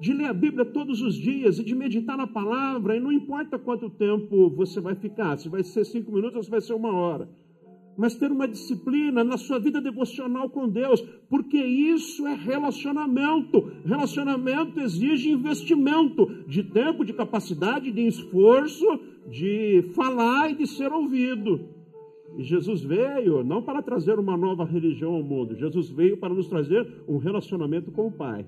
De 0.02 0.12
ler 0.14 0.26
a 0.26 0.34
Bíblia 0.34 0.66
todos 0.66 1.02
os 1.02 1.16
dias 1.16 1.58
e 1.58 1.64
de 1.64 1.74
meditar 1.74 2.18
na 2.18 2.28
palavra, 2.28 2.98
e 2.98 3.00
não 3.00 3.14
importa 3.14 3.58
quanto 3.58 3.90
tempo 3.90 4.50
você 4.50 4.82
vai 4.82 4.96
ficar, 4.96 5.38
se 5.38 5.48
vai 5.48 5.64
ser 5.64 5.86
cinco 5.86 6.12
minutos 6.12 6.36
ou 6.36 6.44
se 6.44 6.50
vai 6.50 6.60
ser 6.60 6.74
uma 6.74 6.92
hora, 6.92 7.30
mas 7.98 8.16
ter 8.16 8.32
uma 8.32 8.48
disciplina 8.48 9.24
na 9.24 9.38
sua 9.38 9.60
vida 9.60 9.82
devocional 9.82 10.50
com 10.50 10.68
Deus, 10.68 11.02
porque 11.30 11.58
isso 11.58 12.26
é 12.28 12.34
relacionamento. 12.34 13.72
Relacionamento 13.86 14.80
exige 14.80 15.32
investimento 15.32 16.26
de 16.48 16.64
tempo, 16.64 17.06
de 17.06 17.14
capacidade, 17.14 17.92
de 17.92 18.08
esforço, 18.08 18.86
de 19.30 19.84
falar 19.94 20.52
e 20.52 20.56
de 20.56 20.68
ser 20.68 20.92
ouvido. 20.92 21.60
E 22.38 22.44
Jesus 22.44 22.82
veio 22.82 23.44
não 23.44 23.62
para 23.62 23.82
trazer 23.82 24.18
uma 24.18 24.38
nova 24.38 24.64
religião 24.64 25.16
ao 25.16 25.24
mundo, 25.24 25.56
Jesus 25.56 25.90
veio 25.90 26.18
para 26.18 26.34
nos 26.34 26.48
trazer 26.48 26.88
um 27.08 27.18
relacionamento 27.18 27.92
com 27.92 28.08
o 28.08 28.12
Pai. 28.12 28.46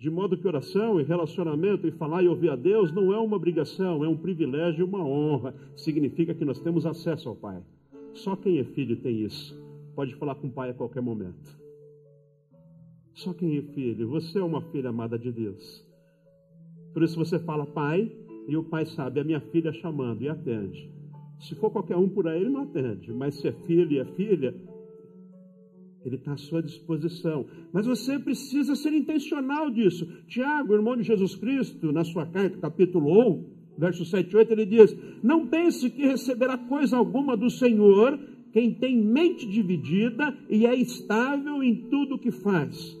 De 0.00 0.08
modo 0.08 0.34
que 0.34 0.48
oração 0.48 0.98
e 0.98 1.04
relacionamento 1.04 1.86
e 1.86 1.90
falar 1.90 2.22
e 2.22 2.28
ouvir 2.28 2.48
a 2.48 2.56
Deus 2.56 2.90
não 2.90 3.12
é 3.12 3.18
uma 3.18 3.36
obrigação, 3.36 4.02
é 4.02 4.08
um 4.08 4.16
privilégio 4.16 4.80
e 4.80 4.82
uma 4.82 5.04
honra. 5.04 5.54
Significa 5.76 6.32
que 6.32 6.42
nós 6.42 6.58
temos 6.58 6.86
acesso 6.86 7.28
ao 7.28 7.36
Pai. 7.36 7.62
Só 8.14 8.34
quem 8.34 8.58
é 8.58 8.64
filho 8.64 8.96
tem 8.96 9.20
isso. 9.20 9.62
Pode 9.94 10.14
falar 10.14 10.36
com 10.36 10.46
o 10.46 10.50
Pai 10.50 10.70
a 10.70 10.74
qualquer 10.74 11.02
momento. 11.02 11.54
Só 13.12 13.34
quem 13.34 13.58
é 13.58 13.62
filho. 13.74 14.08
Você 14.08 14.38
é 14.38 14.42
uma 14.42 14.62
filha 14.72 14.88
amada 14.88 15.18
de 15.18 15.30
Deus. 15.30 15.86
Por 16.94 17.02
isso 17.02 17.18
você 17.18 17.38
fala 17.38 17.66
Pai 17.66 18.10
e 18.48 18.56
o 18.56 18.64
Pai 18.64 18.86
sabe, 18.86 19.20
a 19.20 19.24
minha 19.24 19.40
filha 19.52 19.70
chamando 19.70 20.22
e 20.22 20.30
atende. 20.30 20.90
Se 21.40 21.54
for 21.54 21.70
qualquer 21.70 21.98
um 21.98 22.08
por 22.08 22.26
aí, 22.26 22.40
ele 22.40 22.48
não 22.48 22.62
atende. 22.62 23.12
Mas 23.12 23.34
se 23.34 23.48
é 23.48 23.52
filho 23.52 23.92
e 23.92 23.98
é 23.98 24.06
filha, 24.06 24.54
ele 26.04 26.16
está 26.16 26.32
à 26.32 26.36
sua 26.36 26.62
disposição. 26.62 27.46
Mas 27.72 27.86
você 27.86 28.18
precisa 28.18 28.74
ser 28.74 28.92
intencional 28.92 29.70
disso. 29.70 30.06
Tiago, 30.26 30.74
irmão 30.74 30.96
de 30.96 31.02
Jesus 31.02 31.34
Cristo, 31.34 31.92
na 31.92 32.04
sua 32.04 32.26
carta, 32.26 32.58
capítulo 32.58 33.34
1, 33.34 33.44
verso 33.78 34.04
7 34.04 34.32
e 34.32 34.36
8, 34.36 34.52
ele 34.52 34.66
diz: 34.66 34.96
Não 35.22 35.46
pense 35.46 35.90
que 35.90 36.06
receberá 36.06 36.56
coisa 36.56 36.96
alguma 36.96 37.36
do 37.36 37.50
Senhor 37.50 38.18
quem 38.52 38.74
tem 38.74 38.96
mente 38.96 39.46
dividida 39.46 40.36
e 40.48 40.66
é 40.66 40.74
estável 40.74 41.62
em 41.62 41.88
tudo 41.88 42.16
o 42.16 42.18
que 42.18 42.30
faz. 42.30 42.98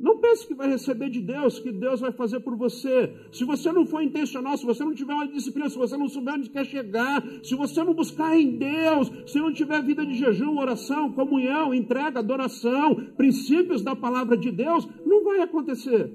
Não 0.00 0.16
pense 0.18 0.46
que 0.46 0.54
vai 0.54 0.66
receber 0.66 1.10
de 1.10 1.20
Deus, 1.20 1.58
que 1.58 1.70
Deus 1.70 2.00
vai 2.00 2.10
fazer 2.10 2.40
por 2.40 2.56
você. 2.56 3.14
Se 3.30 3.44
você 3.44 3.70
não 3.70 3.84
for 3.84 4.02
intencional, 4.02 4.56
se 4.56 4.64
você 4.64 4.82
não 4.82 4.94
tiver 4.94 5.12
uma 5.12 5.28
disciplina, 5.28 5.68
se 5.68 5.76
você 5.76 5.94
não 5.94 6.08
souber 6.08 6.34
onde 6.34 6.48
quer 6.48 6.64
chegar, 6.64 7.22
se 7.44 7.54
você 7.54 7.84
não 7.84 7.92
buscar 7.92 8.34
em 8.34 8.56
Deus, 8.56 9.12
se 9.26 9.38
não 9.38 9.52
tiver 9.52 9.82
vida 9.82 10.06
de 10.06 10.14
jejum, 10.14 10.58
oração, 10.58 11.12
comunhão, 11.12 11.74
entrega, 11.74 12.18
adoração, 12.18 12.94
princípios 13.14 13.82
da 13.82 13.94
palavra 13.94 14.38
de 14.38 14.50
Deus, 14.50 14.88
não 15.04 15.22
vai 15.22 15.40
acontecer. 15.42 16.10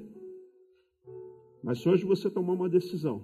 Mas 1.64 1.80
se 1.80 1.88
hoje 1.88 2.06
você 2.06 2.28
tomar 2.28 2.54
uma 2.54 2.68
decisão 2.68 3.22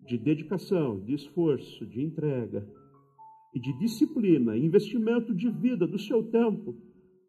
de 0.00 0.18
dedicação, 0.18 0.98
de 0.98 1.14
esforço, 1.14 1.86
de 1.86 2.02
entrega 2.02 2.68
e 3.54 3.60
de 3.60 3.78
disciplina, 3.78 4.56
investimento 4.56 5.32
de 5.32 5.48
vida, 5.48 5.86
do 5.86 6.00
seu 6.00 6.20
tempo, 6.24 6.74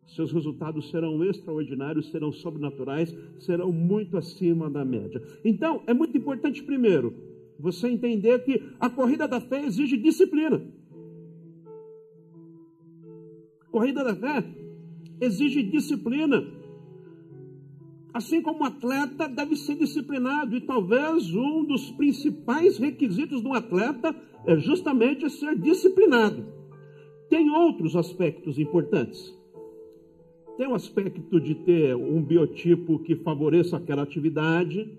seus 0.08 0.32
resultados 0.32 0.90
serão 0.92 1.24
extraordinários, 1.24 2.10
serão 2.12 2.32
sobrenaturais, 2.32 3.16
serão 3.40 3.72
muito 3.72 4.18
acima 4.18 4.70
da 4.70 4.86
média. 4.86 5.22
Então, 5.44 5.82
é 5.88 5.94
muito 5.94 6.18
importante, 6.18 6.64
primeiro, 6.64 7.14
você 7.60 7.88
entender 7.88 8.40
que 8.44 8.62
a 8.80 8.90
corrida 8.90 9.28
da 9.28 9.42
fé 9.42 9.64
exige 9.66 9.98
disciplina. 9.98 10.62
Corrida 13.72 14.04
da 14.04 14.16
fé 14.16 14.44
exige 15.20 15.64
disciplina. 15.64 16.46
Assim 18.14 18.42
como 18.42 18.62
o 18.62 18.66
atleta 18.66 19.28
deve 19.28 19.58
ser 19.58 19.76
disciplinado, 19.76 20.56
e 20.56 20.62
talvez 20.62 21.34
um 21.36 21.66
dos 21.66 21.92
principais 21.92 22.78
requisitos 22.78 23.42
de 23.42 23.48
um 23.48 23.54
atleta 23.54 24.16
é 24.46 24.58
justamente 24.58 25.30
ser 25.30 25.58
disciplinado. 25.60 26.46
Tem 27.30 27.50
outros 27.50 27.96
aspectos 27.96 28.58
importantes. 28.58 29.35
Tem 30.58 30.68
o 30.68 30.72
um 30.72 30.76
aspecto 30.76 31.40
de 31.40 31.54
ter 31.54 31.96
um 31.96 32.22
biotipo 32.22 33.00
que 33.00 33.16
favoreça 33.16 33.76
aquela 33.76 34.04
atividade, 34.04 34.90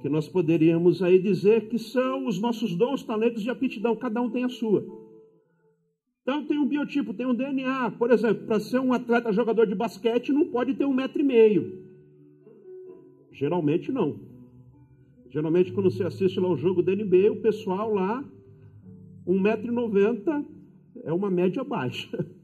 que 0.00 0.08
nós 0.08 0.28
poderíamos 0.28 1.02
aí 1.02 1.18
dizer 1.18 1.68
que 1.68 1.78
são 1.78 2.26
os 2.26 2.38
nossos 2.38 2.74
dons, 2.74 3.02
talentos 3.02 3.44
e 3.44 3.50
aptidão, 3.50 3.96
cada 3.96 4.20
um 4.20 4.30
tem 4.30 4.44
a 4.44 4.48
sua. 4.48 4.84
Então 6.22 6.44
tem 6.44 6.58
um 6.58 6.66
biotipo, 6.66 7.14
tem 7.14 7.26
um 7.26 7.34
DNA. 7.34 7.92
Por 7.92 8.10
exemplo, 8.10 8.46
para 8.46 8.60
ser 8.60 8.78
um 8.78 8.92
atleta 8.92 9.32
jogador 9.32 9.66
de 9.66 9.74
basquete, 9.74 10.30
não 10.30 10.46
pode 10.46 10.74
ter 10.74 10.84
um 10.84 10.92
metro 10.92 11.20
e 11.20 11.24
meio. 11.24 11.82
Geralmente 13.32 13.90
não. 13.90 14.20
Geralmente, 15.30 15.72
quando 15.72 15.90
você 15.90 16.04
assiste 16.04 16.38
lá 16.38 16.48
o 16.48 16.56
jogo 16.56 16.82
da 16.82 16.94
NBA, 16.94 17.32
o 17.32 17.40
pessoal 17.40 17.94
lá, 17.94 18.22
um 19.26 19.40
metro 19.40 19.68
e 19.68 19.74
noventa 19.74 20.44
é 21.02 21.12
uma 21.12 21.30
média 21.30 21.64
baixa. 21.64 22.08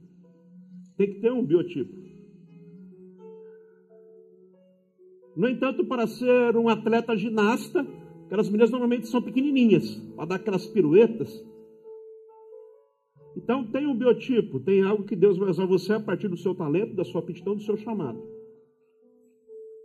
Tem 0.96 1.12
que 1.12 1.20
ter 1.20 1.32
um 1.32 1.44
biotipo. 1.44 1.92
No 5.36 5.48
entanto, 5.48 5.84
para 5.84 6.06
ser 6.06 6.56
um 6.56 6.68
atleta 6.68 7.16
ginasta, 7.16 7.84
aquelas 8.26 8.48
meninas 8.48 8.70
normalmente 8.70 9.08
são 9.08 9.20
pequenininhas, 9.20 9.96
para 10.14 10.26
dar 10.26 10.34
aquelas 10.36 10.66
piruetas. 10.66 11.44
Então, 13.36 13.64
tem 13.64 13.86
um 13.86 13.96
biotipo, 13.96 14.60
tem 14.60 14.82
algo 14.82 15.02
que 15.04 15.16
Deus 15.16 15.36
vai 15.36 15.50
usar 15.50 15.66
você 15.66 15.94
a 15.94 16.00
partir 16.00 16.28
do 16.28 16.36
seu 16.36 16.54
talento, 16.54 16.94
da 16.94 17.04
sua 17.04 17.20
aptidão, 17.20 17.56
do 17.56 17.62
seu 17.62 17.76
chamado. 17.76 18.22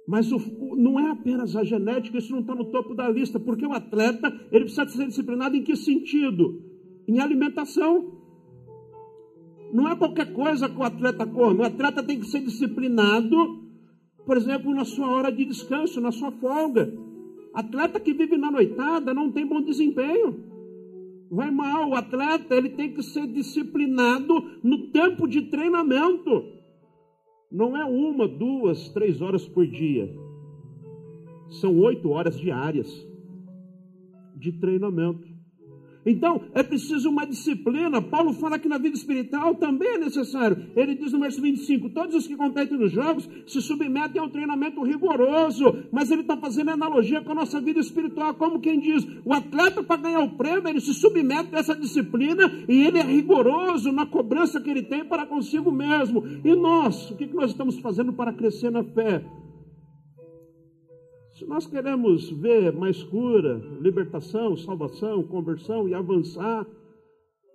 Mas 0.08 0.32
o, 0.32 0.40
não 0.76 1.00
é 1.00 1.12
apenas 1.12 1.56
a 1.56 1.64
genética, 1.64 2.18
isso 2.18 2.32
não 2.32 2.42
está 2.42 2.54
no 2.54 2.66
topo 2.66 2.94
da 2.94 3.10
lista, 3.10 3.40
porque 3.40 3.66
o 3.66 3.74
atleta 3.74 4.28
ele 4.52 4.66
precisa 4.66 4.88
ser 4.88 5.08
disciplinado 5.08 5.56
em 5.56 5.64
que 5.64 5.76
sentido? 5.76 6.64
Em 7.08 7.20
alimentação. 7.20 8.19
Não 9.72 9.88
é 9.88 9.96
qualquer 9.96 10.34
coisa 10.34 10.68
que 10.68 10.78
o 10.78 10.84
atleta 10.84 11.26
come. 11.26 11.60
O 11.60 11.64
atleta 11.64 12.04
tem 12.04 12.20
que 12.20 12.26
ser 12.26 12.42
disciplinado, 12.42 13.36
por 14.26 14.36
exemplo, 14.38 14.74
na 14.74 14.86
sua 14.86 15.12
hora 15.12 15.32
de 15.32 15.46
descanso, 15.46 16.02
na 16.02 16.12
sua 16.12 16.32
folga. 16.32 16.92
Atleta 17.54 18.00
que 18.00 18.14
vive 18.14 18.38
na 18.38 18.52
noitada 18.52 19.14
não 19.14 19.32
tem 19.32 19.46
bom 19.46 19.62
desempenho. 19.62 20.44
Vai 21.30 21.52
mal. 21.52 21.90
O 21.90 21.96
atleta 21.96 22.56
ele 22.56 22.70
tem 22.70 22.94
que 22.94 23.04
ser 23.04 23.28
disciplinado 23.28 24.34
no 24.64 24.90
tempo 24.92 25.28
de 25.28 25.44
treinamento. 25.44 26.60
Não 27.52 27.76
é 27.78 27.86
uma, 27.86 28.28
duas, 28.28 28.90
três 28.90 29.22
horas 29.22 29.48
por 29.48 29.66
dia. 29.66 30.12
São 31.50 31.80
oito 31.80 32.10
horas 32.10 32.40
diárias 32.40 32.88
de 34.36 34.52
treinamento. 34.54 35.29
Então, 36.06 36.42
é 36.54 36.64
preciso 36.64 37.10
uma 37.10 37.26
disciplina. 37.26 38.02
Paulo 38.02 38.34
fala 38.34 38.58
que 38.58 38.70
na 38.70 38.78
vida 38.78 38.96
espiritual 38.96 39.56
também 39.56 39.96
é 39.96 39.98
necessário. 39.98 40.58
Ele 40.76 40.96
diz 40.96 41.12
no 41.12 41.20
verso 41.20 41.42
25: 41.42 41.90
Todos 41.90 42.16
os 42.16 42.28
que 42.28 42.36
competem 42.36 42.78
nos 42.78 42.92
jogos 42.92 43.30
se 43.46 43.62
submetem 43.62 44.22
a 44.22 44.26
um 44.26 44.30
treinamento 44.30 44.82
rigoroso. 44.84 45.84
Mas 45.92 46.10
ele 46.10 46.22
está 46.22 46.38
fazendo 46.38 46.72
analogia 46.72 47.22
com 47.22 47.32
a 47.32 47.36
nossa 47.36 47.60
vida 47.60 47.80
espiritual. 47.80 48.34
Como 48.36 48.60
quem 48.60 48.80
diz: 48.80 49.06
o 49.26 49.34
atleta, 49.34 49.84
para 49.84 50.02
ganhar 50.02 50.22
o 50.22 50.32
prêmio, 50.32 50.68
ele 50.68 50.80
se 50.80 50.94
submete 50.94 51.54
a 51.56 51.60
essa 51.60 51.76
disciplina 51.76 52.50
e 52.68 52.86
ele 52.86 52.98
é 52.98 53.04
rigoroso 53.04 53.92
na 53.92 54.06
cobrança 54.06 54.62
que 54.62 54.70
ele 54.70 54.84
tem 54.84 55.04
para 55.04 55.26
consigo 55.26 55.72
mesmo. 55.72 56.24
E 56.44 56.56
nós, 56.56 57.12
o 57.12 57.16
que 57.16 57.26
nós 57.28 57.52
estamos 57.52 57.78
fazendo 57.80 58.14
para 58.14 58.32
crescer 58.32 58.72
na 58.72 58.84
fé? 58.84 59.24
Se 61.40 61.46
nós 61.46 61.66
queremos 61.66 62.30
ver 62.32 62.74
mais 62.74 63.02
cura, 63.02 63.62
libertação, 63.80 64.58
salvação, 64.58 65.24
conversão 65.24 65.88
e 65.88 65.94
avançar, 65.94 66.68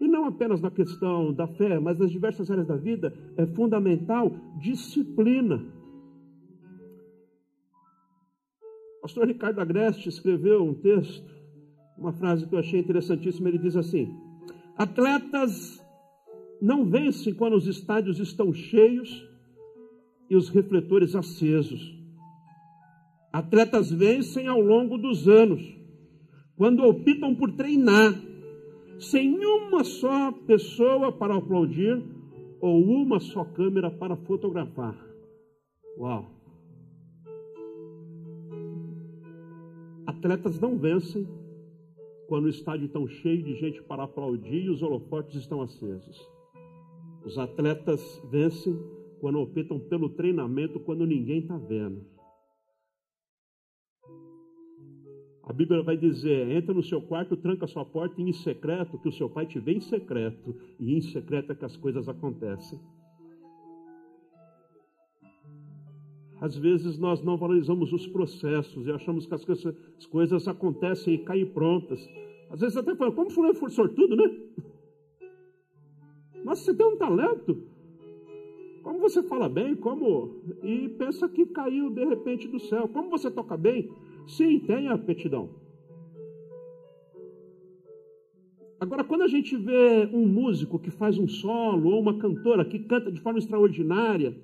e 0.00 0.08
não 0.08 0.24
apenas 0.24 0.58
na 0.62 0.70
questão 0.70 1.34
da 1.34 1.46
fé, 1.46 1.78
mas 1.78 1.98
nas 1.98 2.10
diversas 2.10 2.50
áreas 2.50 2.66
da 2.66 2.76
vida, 2.76 3.12
é 3.36 3.44
fundamental 3.44 4.34
disciplina. 4.58 5.62
O 8.96 9.02
pastor 9.02 9.26
Ricardo 9.26 9.60
Agreste 9.60 10.08
escreveu 10.08 10.64
um 10.64 10.72
texto, 10.72 11.30
uma 11.98 12.14
frase 12.14 12.46
que 12.46 12.54
eu 12.54 12.60
achei 12.60 12.80
interessantíssima. 12.80 13.50
Ele 13.50 13.58
diz 13.58 13.76
assim: 13.76 14.18
Atletas 14.78 15.78
não 16.58 16.86
vencem 16.86 17.34
quando 17.34 17.52
os 17.52 17.66
estádios 17.66 18.18
estão 18.18 18.50
cheios 18.50 19.28
e 20.30 20.36
os 20.36 20.48
refletores 20.48 21.14
acesos. 21.14 22.02
Atletas 23.34 23.90
vencem 23.90 24.46
ao 24.46 24.60
longo 24.60 24.96
dos 24.96 25.26
anos, 25.26 25.60
quando 26.54 26.84
optam 26.84 27.34
por 27.34 27.50
treinar, 27.50 28.14
sem 28.96 29.44
uma 29.44 29.82
só 29.82 30.30
pessoa 30.46 31.10
para 31.10 31.34
aplaudir 31.34 32.00
ou 32.60 32.80
uma 32.80 33.18
só 33.18 33.44
câmera 33.44 33.90
para 33.90 34.14
fotografar. 34.14 34.96
Uau! 35.98 36.30
Atletas 40.06 40.60
não 40.60 40.78
vencem 40.78 41.26
quando 42.28 42.44
o 42.44 42.50
estádio 42.50 42.86
está 42.86 43.04
cheio 43.20 43.42
de 43.42 43.56
gente 43.56 43.82
para 43.82 44.04
aplaudir 44.04 44.66
e 44.66 44.70
os 44.70 44.80
holofotes 44.80 45.34
estão 45.34 45.60
acesos. 45.60 46.24
Os 47.24 47.36
atletas 47.36 48.22
vencem 48.30 48.78
quando 49.20 49.40
optam 49.40 49.80
pelo 49.80 50.10
treinamento, 50.10 50.78
quando 50.78 51.04
ninguém 51.04 51.40
está 51.40 51.58
vendo. 51.58 52.13
A 55.46 55.52
Bíblia 55.52 55.82
vai 55.82 55.96
dizer: 55.96 56.50
entra 56.50 56.72
no 56.72 56.82
seu 56.82 57.00
quarto, 57.02 57.36
tranca 57.36 57.64
a 57.66 57.68
sua 57.68 57.84
porta 57.84 58.20
em 58.20 58.32
secreto, 58.32 58.98
que 58.98 59.08
o 59.08 59.12
seu 59.12 59.28
pai 59.28 59.46
te 59.46 59.58
vê 59.58 59.72
em 59.74 59.80
secreto, 59.80 60.56
e 60.80 60.96
em 60.96 61.00
secreto 61.00 61.52
é 61.52 61.54
que 61.54 61.64
as 61.64 61.76
coisas 61.76 62.08
acontecem. 62.08 62.80
Às 66.40 66.56
vezes 66.56 66.98
nós 66.98 67.22
não 67.22 67.36
valorizamos 67.36 67.92
os 67.92 68.06
processos 68.06 68.86
e 68.86 68.90
achamos 68.90 69.26
que 69.26 69.34
as 69.34 69.44
coisas, 69.44 69.74
as 69.96 70.06
coisas 70.06 70.48
acontecem 70.48 71.14
e 71.14 71.18
caem 71.18 71.46
prontas. 71.46 72.06
Às 72.50 72.60
vezes 72.60 72.76
até 72.76 72.94
falamos, 72.94 73.16
como 73.16 73.30
fulano 73.30 73.54
for 73.54 73.70
sortudo, 73.70 74.16
né? 74.16 74.40
Mas 76.44 76.58
você 76.58 76.74
tem 76.74 76.86
um 76.86 76.96
talento. 76.96 77.62
Como 78.82 78.98
você 78.98 79.22
fala 79.22 79.48
bem, 79.48 79.74
como. 79.74 80.42
E 80.62 80.90
pensa 80.90 81.26
que 81.28 81.46
caiu 81.46 81.88
de 81.88 82.04
repente 82.04 82.46
do 82.46 82.58
céu. 82.58 82.86
Como 82.88 83.08
você 83.08 83.30
toca 83.30 83.56
bem. 83.56 83.90
Sim, 84.26 84.60
tem 84.60 84.88
aptidão. 84.88 85.50
Agora, 88.80 89.04
quando 89.04 89.22
a 89.22 89.28
gente 89.28 89.56
vê 89.56 90.08
um 90.12 90.26
músico 90.26 90.78
que 90.78 90.90
faz 90.90 91.18
um 91.18 91.26
solo, 91.26 91.90
ou 91.90 92.00
uma 92.00 92.18
cantora 92.18 92.64
que 92.64 92.78
canta 92.80 93.10
de 93.10 93.20
forma 93.20 93.38
extraordinária, 93.38 94.36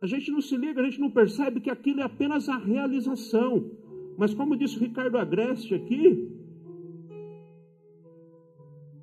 a 0.00 0.06
gente 0.06 0.30
não 0.30 0.40
se 0.40 0.56
liga, 0.56 0.80
a 0.80 0.84
gente 0.84 1.00
não 1.00 1.10
percebe 1.10 1.60
que 1.60 1.70
aquilo 1.70 2.00
é 2.00 2.04
apenas 2.04 2.48
a 2.48 2.56
realização. 2.56 3.70
Mas 4.16 4.34
como 4.34 4.56
disse 4.56 4.76
o 4.76 4.80
Ricardo 4.80 5.18
Agreste 5.18 5.74
aqui, 5.74 6.30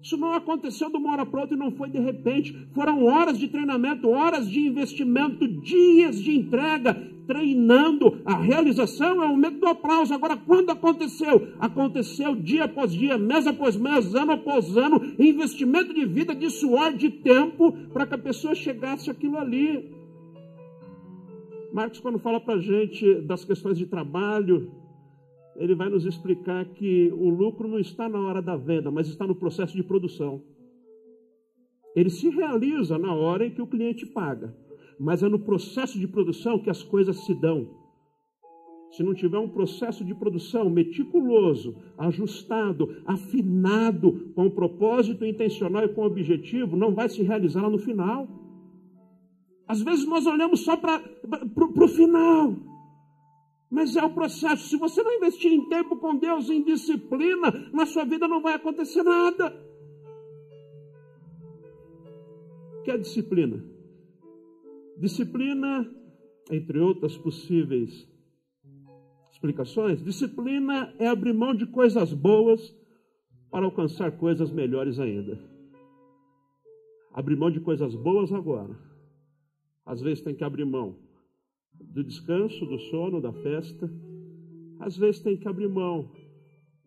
isso 0.02 0.18
não 0.18 0.34
aconteceu 0.34 0.90
de 0.90 0.98
uma 0.98 1.12
hora 1.12 1.26
para 1.26 1.42
outra 1.42 1.56
e 1.56 1.60
não 1.60 1.72
foi 1.72 1.90
de 1.90 2.00
repente. 2.00 2.54
Foram 2.74 3.06
horas 3.06 3.38
de 3.38 3.48
treinamento, 3.48 4.10
horas 4.10 4.50
de 4.50 4.60
investimento, 4.60 5.48
dias 5.48 6.20
de 6.20 6.36
entrega, 6.36 6.96
treinando. 7.28 8.20
A 8.26 8.36
realização 8.36 9.22
é 9.22 9.26
o 9.28 9.30
momento 9.30 9.60
do 9.60 9.68
aplauso. 9.68 10.14
Agora, 10.14 10.36
quando 10.36 10.72
aconteceu? 10.72 11.50
Aconteceu 11.60 12.36
dia 12.36 12.64
após 12.64 12.92
dia, 12.92 13.16
mês 13.16 13.46
após 13.46 13.76
mês, 13.76 14.16
ano 14.16 14.32
após 14.32 14.76
ano, 14.76 15.00
investimento 15.20 15.94
de 15.94 16.04
vida, 16.06 16.34
de 16.34 16.50
suor, 16.50 16.94
de 16.94 17.10
tempo, 17.10 17.72
para 17.94 18.08
que 18.08 18.16
a 18.16 18.18
pessoa 18.18 18.56
chegasse 18.56 19.12
aquilo 19.12 19.38
ali. 19.38 20.02
Marcos, 21.72 22.00
quando 22.00 22.18
fala 22.18 22.40
para 22.40 22.56
a 22.56 22.60
gente 22.60 23.22
das 23.22 23.46
questões 23.46 23.78
de 23.78 23.86
trabalho, 23.86 24.81
ele 25.56 25.76
vai 25.76 25.90
nos 25.90 26.06
explicar 26.06 26.66
que 26.66 27.12
o 27.12 27.30
lucro 27.30 27.68
não 27.68 27.80
está 27.80 28.08
na 28.08 28.20
hora 28.20 28.42
da 28.42 28.56
venda, 28.56 28.90
mas 28.90 29.08
está 29.08 29.28
no 29.28 29.36
processo 29.36 29.76
de 29.76 29.84
produção. 29.84 30.42
Ele 31.96 32.10
se 32.10 32.30
realiza 32.30 32.98
na 32.98 33.14
hora 33.14 33.46
em 33.46 33.52
que 33.52 33.62
o 33.62 33.68
cliente 33.68 34.06
paga, 34.06 34.56
mas 35.00 35.24
é 35.24 35.28
no 35.28 35.40
processo 35.40 36.00
de 36.00 36.08
produção 36.08 36.60
que 36.60 36.70
as 36.70 36.84
coisas 36.84 37.18
se 37.26 37.34
dão. 37.34 37.82
Se 38.92 39.04
não 39.04 39.14
tiver 39.14 39.38
um 39.38 39.48
processo 39.48 40.04
de 40.04 40.14
produção 40.14 40.70
meticuloso, 40.70 41.76
ajustado, 41.98 43.02
afinado, 43.06 44.32
com 44.36 44.48
o 44.48 44.52
propósito 44.52 45.26
intencional 45.26 45.86
e 45.86 45.90
com 45.90 46.02
o 46.02 46.06
objetivo, 46.06 46.76
não 46.76 46.94
vai 46.94 47.08
se 47.08 47.24
realizar 47.24 47.62
lá 47.62 47.70
no 47.70 47.78
final. 47.78 48.28
Às 49.66 49.82
vezes 49.82 50.06
nós 50.06 50.26
olhamos 50.26 50.62
só 50.62 50.76
para 50.76 51.02
o 51.58 51.88
final. 51.88 52.70
Mas 53.71 53.95
é 53.95 54.03
o 54.03 54.13
processo. 54.13 54.67
Se 54.67 54.75
você 54.75 55.01
não 55.01 55.13
investir 55.13 55.49
em 55.49 55.69
tempo 55.69 55.95
com 55.95 56.17
Deus, 56.17 56.49
em 56.49 56.62
disciplina, 56.62 57.49
na 57.71 57.86
sua 57.86 58.03
vida 58.03 58.27
não 58.27 58.41
vai 58.41 58.55
acontecer 58.55 59.01
nada. 59.01 59.55
O 62.77 62.84
que 62.84 62.91
é 62.91 62.97
disciplina? 62.97 63.63
Disciplina, 64.97 65.89
entre 66.51 66.79
outras 66.79 67.17
possíveis 67.17 68.05
explicações, 69.31 70.03
disciplina 70.03 70.93
é 70.99 71.07
abrir 71.07 71.34
mão 71.34 71.55
de 71.55 71.65
coisas 71.65 72.12
boas 72.12 72.75
para 73.49 73.65
alcançar 73.65 74.12
coisas 74.17 74.51
melhores 74.51 74.99
ainda. 74.99 75.39
Abrir 77.13 77.38
mão 77.38 77.49
de 77.49 77.62
coisas 77.62 77.95
boas 77.95 78.34
agora. 78.34 78.77
Às 79.86 80.01
vezes 80.01 80.21
tem 80.21 80.36
que 80.36 80.43
abrir 80.43 80.65
mão 80.65 81.11
do 81.89 82.04
descanso, 82.04 82.65
do 82.65 82.80
sono, 82.80 83.22
da 83.22 83.34
festa. 83.34 83.91
Às 84.80 84.98
vezes 84.98 85.22
tem 85.22 85.38
que 85.38 85.48
abrir 85.48 85.67
mão 85.67 86.10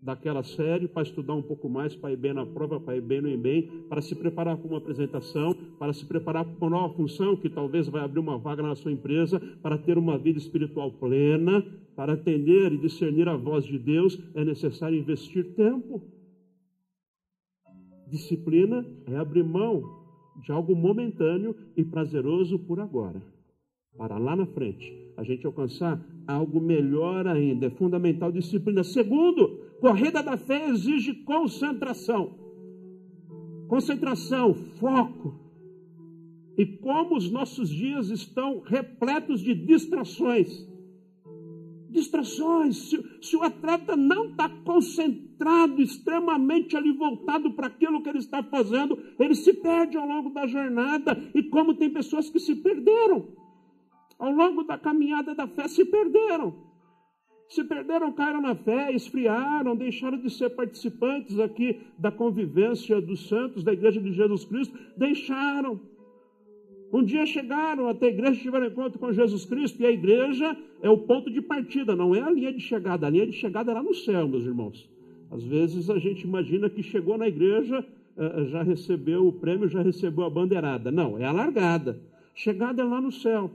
daquela 0.04 0.42
série 0.42 0.86
para 0.86 1.02
estudar 1.02 1.32
um 1.32 1.42
pouco 1.42 1.68
mais, 1.68 1.96
para 1.96 2.12
ir 2.12 2.16
bem 2.16 2.34
na 2.34 2.44
prova, 2.44 2.78
para 2.78 2.94
ir 2.94 3.00
bem 3.00 3.22
no 3.22 3.28
Enem, 3.28 3.86
para 3.88 4.02
se 4.02 4.14
preparar 4.14 4.58
para 4.58 4.68
uma 4.68 4.76
apresentação, 4.76 5.54
para 5.78 5.94
se 5.94 6.04
preparar 6.04 6.44
para 6.44 6.54
uma 6.58 6.70
nova 6.70 6.94
função 6.94 7.36
que 7.36 7.48
talvez 7.48 7.88
vai 7.88 8.02
abrir 8.02 8.20
uma 8.20 8.36
vaga 8.36 8.62
na 8.62 8.74
sua 8.74 8.92
empresa, 8.92 9.40
para 9.62 9.78
ter 9.78 9.96
uma 9.96 10.18
vida 10.18 10.38
espiritual 10.38 10.90
plena, 10.92 11.64
para 11.96 12.12
atender 12.12 12.72
e 12.72 12.78
discernir 12.78 13.28
a 13.28 13.36
voz 13.36 13.64
de 13.64 13.78
Deus, 13.78 14.18
é 14.34 14.44
necessário 14.44 14.98
investir 14.98 15.54
tempo. 15.54 16.02
Disciplina 18.06 18.84
é 19.06 19.16
abrir 19.16 19.42
mão 19.42 19.82
de 20.42 20.52
algo 20.52 20.76
momentâneo 20.76 21.56
e 21.74 21.82
prazeroso 21.82 22.58
por 22.58 22.78
agora 22.78 23.33
para 23.96 24.18
lá 24.18 24.34
na 24.34 24.46
frente 24.46 25.04
a 25.16 25.22
gente 25.22 25.46
alcançar 25.46 26.04
algo 26.26 26.60
melhor 26.60 27.26
ainda. 27.26 27.66
É 27.66 27.70
fundamental 27.70 28.32
disciplina. 28.32 28.82
Segundo, 28.82 29.60
corrida 29.80 30.22
da 30.22 30.36
fé 30.36 30.68
exige 30.68 31.14
concentração. 31.14 32.34
Concentração, 33.68 34.54
foco. 34.54 35.38
E 36.56 36.66
como 36.66 37.16
os 37.16 37.30
nossos 37.30 37.68
dias 37.68 38.10
estão 38.10 38.60
repletos 38.60 39.40
de 39.40 39.54
distrações. 39.54 40.68
Distrações. 41.88 42.76
Se, 42.90 43.04
se 43.22 43.36
o 43.36 43.42
atleta 43.42 43.96
não 43.96 44.30
está 44.30 44.48
concentrado, 44.48 45.80
extremamente 45.80 46.76
ali 46.76 46.92
voltado 46.92 47.52
para 47.52 47.68
aquilo 47.68 48.02
que 48.02 48.08
ele 48.08 48.18
está 48.18 48.42
fazendo, 48.42 48.98
ele 49.18 49.34
se 49.34 49.52
perde 49.54 49.96
ao 49.96 50.06
longo 50.06 50.30
da 50.30 50.46
jornada. 50.46 51.16
E 51.34 51.42
como 51.44 51.74
tem 51.74 51.90
pessoas 51.90 52.28
que 52.28 52.40
se 52.40 52.56
perderam 52.56 53.43
ao 54.18 54.30
longo 54.30 54.64
da 54.64 54.78
caminhada 54.78 55.34
da 55.34 55.46
fé 55.46 55.68
se 55.68 55.84
perderam. 55.84 56.54
Se 57.48 57.62
perderam, 57.62 58.12
caíram 58.12 58.40
na 58.40 58.54
fé, 58.54 58.92
esfriaram, 58.92 59.76
deixaram 59.76 60.18
de 60.18 60.30
ser 60.30 60.50
participantes 60.50 61.38
aqui 61.38 61.80
da 61.98 62.10
convivência 62.10 63.00
dos 63.00 63.28
santos, 63.28 63.62
da 63.62 63.72
igreja 63.72 64.00
de 64.00 64.12
Jesus 64.12 64.44
Cristo, 64.44 64.76
deixaram. 64.96 65.80
Um 66.92 67.02
dia 67.02 67.26
chegaram 67.26 67.88
até 67.88 68.06
a 68.06 68.10
igreja, 68.10 68.40
tiveram 68.40 68.66
encontro 68.66 68.98
com 68.98 69.12
Jesus 69.12 69.44
Cristo, 69.44 69.82
e 69.82 69.86
a 69.86 69.90
igreja 69.90 70.56
é 70.80 70.88
o 70.88 70.98
ponto 70.98 71.30
de 71.30 71.42
partida, 71.42 71.94
não 71.94 72.14
é 72.14 72.20
a 72.20 72.30
linha 72.30 72.52
de 72.52 72.60
chegada. 72.60 73.06
A 73.06 73.10
linha 73.10 73.26
de 73.26 73.32
chegada 73.32 73.72
é 73.72 73.74
lá 73.74 73.82
no 73.82 73.94
céu, 73.94 74.26
meus 74.28 74.44
irmãos. 74.44 74.88
Às 75.30 75.42
vezes 75.42 75.90
a 75.90 75.98
gente 75.98 76.22
imagina 76.22 76.70
que 76.70 76.82
chegou 76.82 77.18
na 77.18 77.26
igreja, 77.26 77.84
eh, 78.16 78.32
eh, 78.36 78.44
já 78.46 78.62
recebeu 78.62 79.26
o 79.26 79.32
prêmio, 79.32 79.68
já 79.68 79.82
recebeu 79.82 80.24
a 80.24 80.30
bandeirada. 80.30 80.92
Não, 80.92 81.18
é 81.18 81.24
a 81.24 81.32
largada. 81.32 82.00
Chegada 82.34 82.82
é 82.82 82.84
lá 82.84 83.00
no 83.00 83.10
céu. 83.10 83.50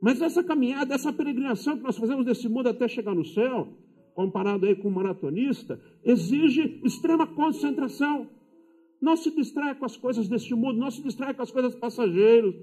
Mas 0.00 0.20
essa 0.22 0.42
caminhada, 0.44 0.94
essa 0.94 1.12
peregrinação 1.12 1.76
que 1.76 1.82
nós 1.82 1.96
fazemos 1.96 2.24
desse 2.24 2.48
mundo 2.48 2.68
até 2.68 2.86
chegar 2.86 3.14
no 3.14 3.24
céu, 3.24 3.68
comparado 4.14 4.66
aí 4.66 4.76
com 4.76 4.88
um 4.88 4.92
maratonista, 4.92 5.80
exige 6.04 6.80
extrema 6.84 7.26
concentração. 7.26 8.28
Não 9.00 9.16
se 9.16 9.30
distrai 9.34 9.74
com 9.74 9.84
as 9.84 9.96
coisas 9.96 10.28
deste 10.28 10.54
mundo, 10.54 10.78
não 10.78 10.90
se 10.90 11.02
distrai 11.02 11.34
com 11.34 11.42
as 11.42 11.50
coisas 11.50 11.74
passageiras. 11.74 12.54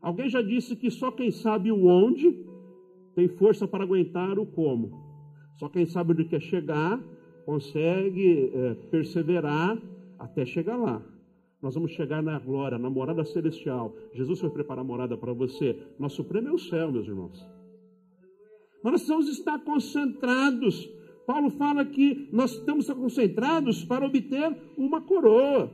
Alguém 0.00 0.28
já 0.28 0.42
disse 0.42 0.76
que 0.76 0.90
só 0.90 1.10
quem 1.10 1.30
sabe 1.30 1.72
o 1.72 1.86
onde 1.86 2.44
tem 3.14 3.28
força 3.28 3.66
para 3.66 3.84
aguentar 3.84 4.38
o 4.38 4.46
como. 4.46 5.02
Só 5.58 5.68
quem 5.68 5.86
sabe 5.86 6.12
onde 6.12 6.24
quer 6.24 6.40
chegar 6.40 7.02
consegue 7.46 8.50
é, 8.54 8.74
perseverar 8.90 9.80
até 10.18 10.44
chegar 10.44 10.76
lá. 10.76 11.02
Nós 11.64 11.74
vamos 11.74 11.92
chegar 11.92 12.22
na 12.22 12.38
glória, 12.38 12.76
na 12.76 12.90
morada 12.90 13.24
celestial. 13.24 13.96
Jesus 14.12 14.38
vai 14.42 14.50
preparar 14.50 14.84
morada 14.84 15.16
para 15.16 15.32
você. 15.32 15.74
Nosso 15.98 16.22
prêmio 16.22 16.50
é 16.50 16.52
o 16.52 16.58
céu, 16.58 16.92
meus 16.92 17.08
irmãos. 17.08 17.42
Mas 18.82 18.92
nós 18.92 19.00
precisamos 19.00 19.28
estar 19.30 19.58
concentrados. 19.60 20.86
Paulo 21.26 21.48
fala 21.48 21.86
que 21.86 22.28
nós 22.30 22.52
estamos 22.52 22.86
concentrados 22.90 23.82
para 23.82 24.04
obter 24.04 24.54
uma 24.76 25.00
coroa. 25.00 25.72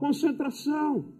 Concentração. 0.00 1.14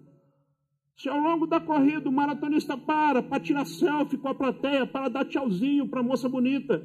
Se 0.96 1.08
ao 1.08 1.20
longo 1.20 1.46
da 1.46 1.60
corrida 1.60 2.08
o 2.08 2.12
maratonista 2.12 2.76
para 2.76 3.22
para 3.22 3.38
tirar 3.38 3.64
selfie 3.64 4.18
com 4.18 4.26
a 4.26 4.34
plateia, 4.34 4.88
para 4.88 5.08
dar 5.08 5.24
tchauzinho 5.24 5.88
para 5.88 6.00
a 6.00 6.02
moça 6.02 6.28
bonita, 6.28 6.84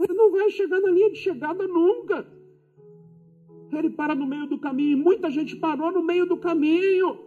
ele 0.00 0.12
não 0.12 0.32
vai 0.32 0.50
chegar 0.50 0.80
na 0.80 0.90
linha 0.90 1.12
de 1.12 1.18
chegada 1.18 1.68
nunca. 1.68 2.37
Ele 3.72 3.90
para 3.90 4.14
no 4.14 4.26
meio 4.26 4.46
do 4.46 4.58
caminho. 4.58 4.98
Muita 4.98 5.30
gente 5.30 5.56
parou 5.56 5.92
no 5.92 6.02
meio 6.02 6.26
do 6.26 6.36
caminho. 6.36 7.18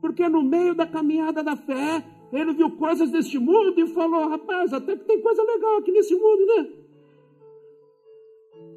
Porque 0.00 0.28
no 0.28 0.42
meio 0.42 0.74
da 0.74 0.86
caminhada 0.86 1.42
da 1.42 1.56
fé, 1.56 2.04
ele 2.32 2.52
viu 2.52 2.70
coisas 2.72 3.10
deste 3.10 3.38
mundo 3.38 3.78
e 3.80 3.86
falou: 3.88 4.28
rapaz, 4.28 4.72
até 4.72 4.96
que 4.96 5.04
tem 5.04 5.20
coisa 5.20 5.42
legal 5.42 5.78
aqui 5.78 5.90
nesse 5.92 6.14
mundo, 6.14 6.46
né? 6.46 6.68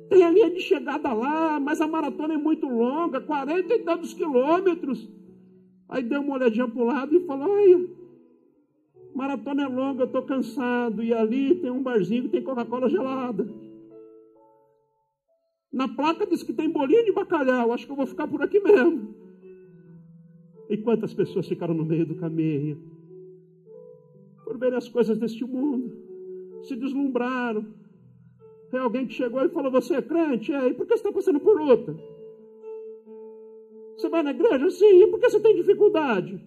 Tem 0.09 0.23
a 0.23 0.29
linha 0.29 0.49
de 0.49 0.59
chegada 0.59 1.13
lá, 1.13 1.59
mas 1.59 1.79
a 1.79 1.87
maratona 1.87 2.33
é 2.33 2.37
muito 2.37 2.67
longa 2.67 3.21
40 3.21 3.73
e 3.73 3.79
tantos 3.79 4.13
quilômetros. 4.13 5.09
Aí 5.87 6.03
deu 6.03 6.21
uma 6.21 6.35
olhadinha 6.35 6.67
para 6.67 6.81
o 6.81 6.85
lado 6.85 7.15
e 7.15 7.25
falou: 7.25 7.49
olha, 7.49 7.89
maratona 9.13 9.63
é 9.63 9.67
longa, 9.67 10.03
eu 10.03 10.07
estou 10.07 10.23
cansado. 10.23 11.03
E 11.03 11.13
ali 11.13 11.55
tem 11.55 11.71
um 11.71 11.83
barzinho 11.83 12.23
que 12.23 12.29
tem 12.29 12.43
Coca-Cola 12.43 12.89
gelada. 12.89 13.47
Na 15.71 15.87
placa 15.87 16.27
diz 16.27 16.43
que 16.43 16.53
tem 16.53 16.69
bolinho 16.69 17.05
de 17.05 17.13
bacalhau. 17.13 17.71
Acho 17.71 17.85
que 17.85 17.91
eu 17.91 17.95
vou 17.95 18.05
ficar 18.05 18.27
por 18.27 18.41
aqui 18.41 18.59
mesmo. 18.59 19.15
E 20.69 20.77
quantas 20.77 21.13
pessoas 21.13 21.47
ficaram 21.47 21.73
no 21.73 21.85
meio 21.85 22.05
do 22.05 22.15
caminho? 22.15 22.81
Por 24.43 24.57
ver 24.57 24.73
as 24.73 24.89
coisas 24.89 25.17
deste 25.17 25.45
mundo. 25.45 25.91
Se 26.63 26.75
deslumbraram. 26.75 27.65
Tem 28.69 28.79
alguém 28.79 29.07
que 29.07 29.13
chegou 29.13 29.43
e 29.43 29.49
falou: 29.49 29.71
Você 29.71 29.95
é 29.95 30.01
crente? 30.01 30.53
É, 30.53 30.67
e 30.67 30.73
por 30.73 30.85
que 30.85 30.93
você 30.93 30.99
está 30.99 31.11
passando 31.11 31.39
por 31.39 31.59
outra? 31.59 31.95
Você 33.97 34.09
vai 34.09 34.23
na 34.23 34.31
igreja? 34.31 34.69
Sim, 34.71 35.03
e 35.03 35.07
por 35.07 35.19
que 35.19 35.29
você 35.29 35.39
tem 35.39 35.55
dificuldade? 35.55 36.41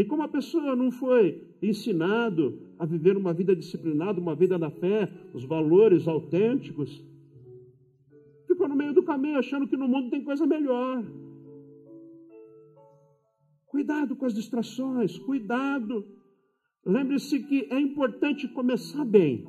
E 0.00 0.04
como 0.06 0.22
a 0.22 0.28
pessoa 0.28 0.74
não 0.74 0.90
foi 0.90 1.46
ensinado 1.60 2.58
a 2.78 2.86
viver 2.86 3.18
uma 3.18 3.34
vida 3.34 3.54
disciplinada, 3.54 4.18
uma 4.18 4.34
vida 4.34 4.56
na 4.56 4.70
fé, 4.70 5.06
os 5.34 5.44
valores 5.44 6.08
autênticos, 6.08 7.04
ficou 8.46 8.66
no 8.66 8.74
meio 8.74 8.94
do 8.94 9.02
caminho 9.02 9.38
achando 9.38 9.68
que 9.68 9.76
no 9.76 9.86
mundo 9.86 10.08
tem 10.08 10.24
coisa 10.24 10.46
melhor. 10.46 11.04
Cuidado 13.66 14.16
com 14.16 14.24
as 14.24 14.32
distrações, 14.32 15.18
cuidado. 15.18 16.02
Lembre-se 16.82 17.38
que 17.40 17.68
é 17.70 17.78
importante 17.78 18.48
começar 18.48 19.04
bem. 19.04 19.44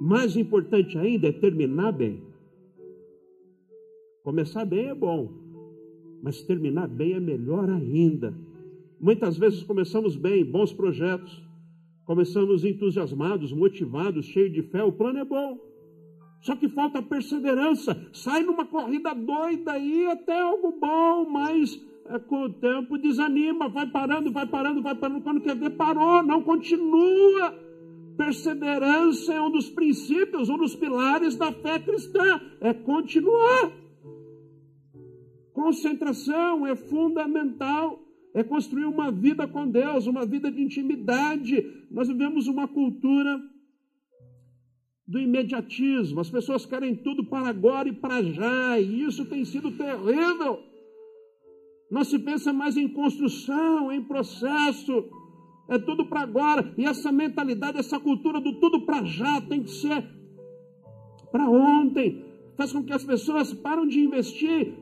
Mais 0.00 0.36
importante 0.36 0.98
ainda 0.98 1.28
é 1.28 1.32
terminar 1.32 1.92
bem. 1.92 2.20
Começar 4.24 4.64
bem 4.64 4.86
é 4.86 4.94
bom, 4.96 5.32
mas 6.20 6.42
terminar 6.42 6.88
bem 6.88 7.12
é 7.12 7.20
melhor 7.20 7.70
ainda. 7.70 8.34
Muitas 9.04 9.36
vezes 9.36 9.62
começamos 9.62 10.16
bem, 10.16 10.42
bons 10.42 10.72
projetos, 10.72 11.44
começamos 12.06 12.64
entusiasmados, 12.64 13.52
motivados, 13.52 14.24
cheios 14.24 14.50
de 14.50 14.62
fé, 14.62 14.82
o 14.82 14.92
plano 14.92 15.18
é 15.18 15.24
bom. 15.26 15.58
Só 16.40 16.56
que 16.56 16.70
falta 16.70 17.02
perseverança. 17.02 17.94
Sai 18.14 18.42
numa 18.42 18.64
corrida 18.64 19.14
doida 19.14 19.72
aí 19.72 20.06
até 20.06 20.40
algo 20.40 20.80
bom, 20.80 21.28
mas 21.28 21.78
é, 22.06 22.18
com 22.18 22.44
o 22.44 22.52
tempo 22.54 22.96
desanima, 22.96 23.68
vai 23.68 23.86
parando, 23.90 24.32
vai 24.32 24.46
parando, 24.46 24.80
vai 24.80 24.94
parando. 24.94 25.20
Quando 25.20 25.42
quer 25.42 25.54
ver, 25.54 25.76
parou, 25.76 26.22
não 26.22 26.40
continua. 26.40 27.54
Perseverança 28.16 29.34
é 29.34 29.42
um 29.42 29.50
dos 29.50 29.68
princípios, 29.68 30.48
um 30.48 30.56
dos 30.56 30.74
pilares 30.74 31.36
da 31.36 31.52
fé 31.52 31.78
cristã. 31.78 32.40
É 32.58 32.72
continuar. 32.72 33.70
Concentração 35.52 36.66
é 36.66 36.74
fundamental 36.74 38.03
é 38.34 38.42
construir 38.42 38.84
uma 38.84 39.12
vida 39.12 39.46
com 39.46 39.66
Deus, 39.66 40.08
uma 40.08 40.26
vida 40.26 40.50
de 40.50 40.60
intimidade. 40.60 41.86
Nós 41.88 42.08
vivemos 42.08 42.48
uma 42.48 42.66
cultura 42.66 43.40
do 45.06 45.20
imediatismo. 45.20 46.18
As 46.20 46.28
pessoas 46.28 46.66
querem 46.66 46.96
tudo 46.96 47.24
para 47.24 47.46
agora 47.48 47.88
e 47.88 47.92
para 47.92 48.20
já, 48.24 48.80
e 48.80 49.04
isso 49.04 49.24
tem 49.26 49.44
sido 49.44 49.70
terrível. 49.70 50.58
Não 51.88 52.02
se 52.02 52.18
pensa 52.18 52.52
mais 52.52 52.76
em 52.76 52.88
construção, 52.88 53.92
em 53.92 54.02
processo. 54.02 55.08
É 55.68 55.78
tudo 55.78 56.06
para 56.06 56.22
agora. 56.22 56.74
E 56.76 56.84
essa 56.84 57.12
mentalidade, 57.12 57.78
essa 57.78 58.00
cultura 58.00 58.40
do 58.40 58.58
tudo 58.58 58.84
para 58.84 59.04
já 59.04 59.40
tem 59.42 59.62
que 59.62 59.70
ser 59.70 60.04
para 61.30 61.48
ontem. 61.48 62.24
Faz 62.56 62.72
com 62.72 62.82
que 62.82 62.92
as 62.92 63.04
pessoas 63.04 63.54
param 63.54 63.86
de 63.86 64.00
investir 64.00 64.74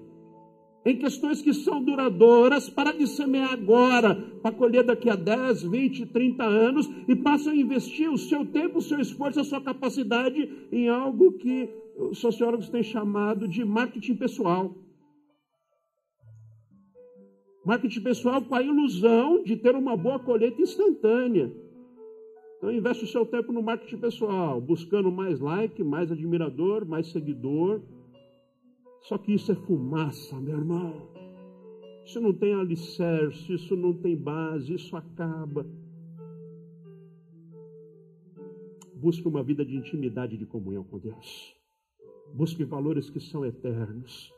em 0.84 0.96
questões 0.96 1.40
que 1.40 1.54
são 1.54 1.82
duradouras, 1.82 2.68
para 2.68 2.92
de 2.92 3.06
semear 3.06 3.52
agora, 3.52 4.14
para 4.42 4.54
colher 4.54 4.84
daqui 4.84 5.08
a 5.08 5.14
10, 5.14 5.62
20, 5.62 6.06
30 6.06 6.44
anos, 6.44 6.90
e 7.06 7.14
passam 7.14 7.52
a 7.52 7.56
investir 7.56 8.10
o 8.10 8.18
seu 8.18 8.44
tempo, 8.44 8.78
o 8.78 8.82
seu 8.82 8.98
esforço, 8.98 9.40
a 9.40 9.44
sua 9.44 9.60
capacidade 9.60 10.50
em 10.72 10.88
algo 10.88 11.32
que 11.32 11.68
os 11.96 12.18
sociólogos 12.18 12.68
têm 12.68 12.82
chamado 12.82 13.46
de 13.46 13.64
marketing 13.64 14.16
pessoal. 14.16 14.74
Marketing 17.64 18.00
pessoal 18.00 18.42
com 18.42 18.54
a 18.56 18.62
ilusão 18.62 19.44
de 19.44 19.56
ter 19.56 19.76
uma 19.76 19.96
boa 19.96 20.18
colheita 20.18 20.60
instantânea. 20.60 21.52
Então 22.58 22.72
investe 22.72 23.04
o 23.04 23.08
seu 23.08 23.24
tempo 23.24 23.52
no 23.52 23.62
marketing 23.62 23.98
pessoal, 23.98 24.60
buscando 24.60 25.12
mais 25.12 25.38
like, 25.38 25.82
mais 25.82 26.10
admirador, 26.10 26.84
mais 26.84 27.08
seguidor, 27.08 27.80
só 29.02 29.18
que 29.18 29.32
isso 29.32 29.52
é 29.52 29.54
fumaça, 29.54 30.40
meu 30.40 30.58
irmão. 30.58 31.08
Isso 32.04 32.20
não 32.20 32.32
tem 32.32 32.54
alicerce, 32.54 33.52
isso 33.52 33.76
não 33.76 33.94
tem 33.94 34.16
base, 34.16 34.74
isso 34.74 34.96
acaba. 34.96 35.66
Busque 38.94 39.26
uma 39.26 39.42
vida 39.42 39.64
de 39.64 39.76
intimidade 39.76 40.34
e 40.34 40.38
de 40.38 40.46
comunhão 40.46 40.84
com 40.84 40.98
Deus. 40.98 41.56
Busque 42.34 42.64
valores 42.64 43.10
que 43.10 43.20
são 43.20 43.44
eternos. 43.44 44.32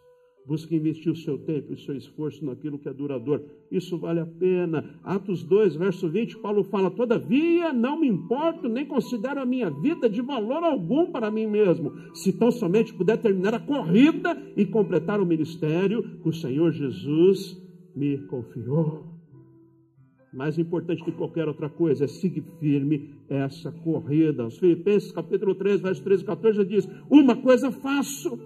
Busque 0.46 0.76
investir 0.76 1.11
o 1.11 1.16
seu 1.16 1.38
tempo 1.38 1.70
e 1.70 1.74
o 1.74 1.78
seu 1.78 1.96
esforço 1.96 2.44
naquilo 2.44 2.78
que 2.78 2.87
é 2.87 2.92
duradouro. 2.92 3.46
Isso 3.70 3.96
vale 3.96 4.20
a 4.20 4.26
pena. 4.26 5.00
Atos 5.02 5.42
2, 5.42 5.76
verso 5.76 6.07
20, 6.07 6.38
Paulo 6.38 6.62
fala: 6.64 6.90
Todavia 6.90 7.72
não 7.72 7.98
me 7.98 8.07
importo, 8.07 8.68
nem 8.68 8.85
considero 8.85 9.40
a 9.40 9.46
minha 9.46 9.70
vida 9.70 10.09
de 10.09 10.20
valor 10.20 10.62
algum 10.62 11.11
para 11.11 11.30
mim 11.30 11.46
mesmo, 11.46 11.92
se 12.12 12.30
tão 12.30 12.50
somente 12.50 12.92
puder 12.92 13.16
terminar 13.16 13.54
a 13.54 13.61
corrida 13.61 14.37
e 14.54 14.66
completar 14.66 15.18
o 15.18 15.26
ministério 15.26 16.02
que 16.20 16.28
o 16.28 16.33
Senhor 16.33 16.72
Jesus 16.72 17.57
me 17.96 18.18
confiou. 18.26 19.14
Mais 20.30 20.59
importante 20.59 21.02
que 21.04 21.12
qualquer 21.12 21.48
outra 21.48 21.70
coisa 21.70 22.04
é 22.04 22.09
seguir 22.09 22.44
firme 22.59 23.14
essa 23.28 23.72
corrida. 23.72 24.44
Os 24.44 24.59
Filipenses, 24.59 25.12
capítulo 25.12 25.54
3, 25.54 25.80
verso 25.80 26.02
13 26.02 26.22
e 26.22 26.26
14 26.26 26.64
diz: 26.66 26.88
Uma 27.09 27.37
coisa 27.37 27.70
faço 27.70 28.38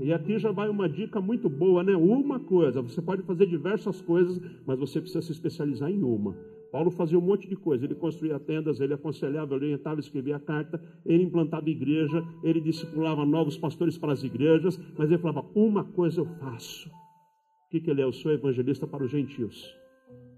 e 0.00 0.12
aqui 0.12 0.38
já 0.38 0.50
vai 0.50 0.68
uma 0.68 0.88
dica 0.88 1.20
muito 1.20 1.48
boa, 1.48 1.82
né? 1.82 1.94
Uma 1.94 2.40
coisa, 2.40 2.82
você 2.82 3.00
pode 3.00 3.22
fazer 3.22 3.46
diversas 3.46 4.00
coisas, 4.00 4.40
mas 4.66 4.78
você 4.78 5.00
precisa 5.00 5.22
se 5.22 5.32
especializar 5.32 5.90
em 5.90 6.02
uma. 6.02 6.36
Paulo 6.72 6.90
fazia 6.90 7.16
um 7.16 7.22
monte 7.22 7.48
de 7.48 7.54
coisa. 7.54 7.84
Ele 7.84 7.94
construía 7.94 8.36
tendas, 8.40 8.80
ele 8.80 8.94
aconselhava, 8.94 9.54
orientava, 9.54 10.00
escrevia 10.00 10.40
carta, 10.40 10.82
ele 11.06 11.22
implantava 11.22 11.70
igreja, 11.70 12.24
ele 12.42 12.60
discipulava 12.60 13.24
novos 13.24 13.56
pastores 13.56 13.96
para 13.96 14.12
as 14.12 14.24
igrejas, 14.24 14.76
mas 14.98 15.08
ele 15.08 15.18
falava: 15.18 15.46
Uma 15.54 15.84
coisa 15.84 16.20
eu 16.20 16.26
faço. 16.40 16.88
O 16.88 17.70
que, 17.70 17.80
que 17.80 17.90
ele 17.90 18.00
é? 18.00 18.04
Eu 18.04 18.12
sou 18.12 18.32
evangelista 18.32 18.88
para 18.88 19.04
os 19.04 19.10
gentios. 19.10 19.83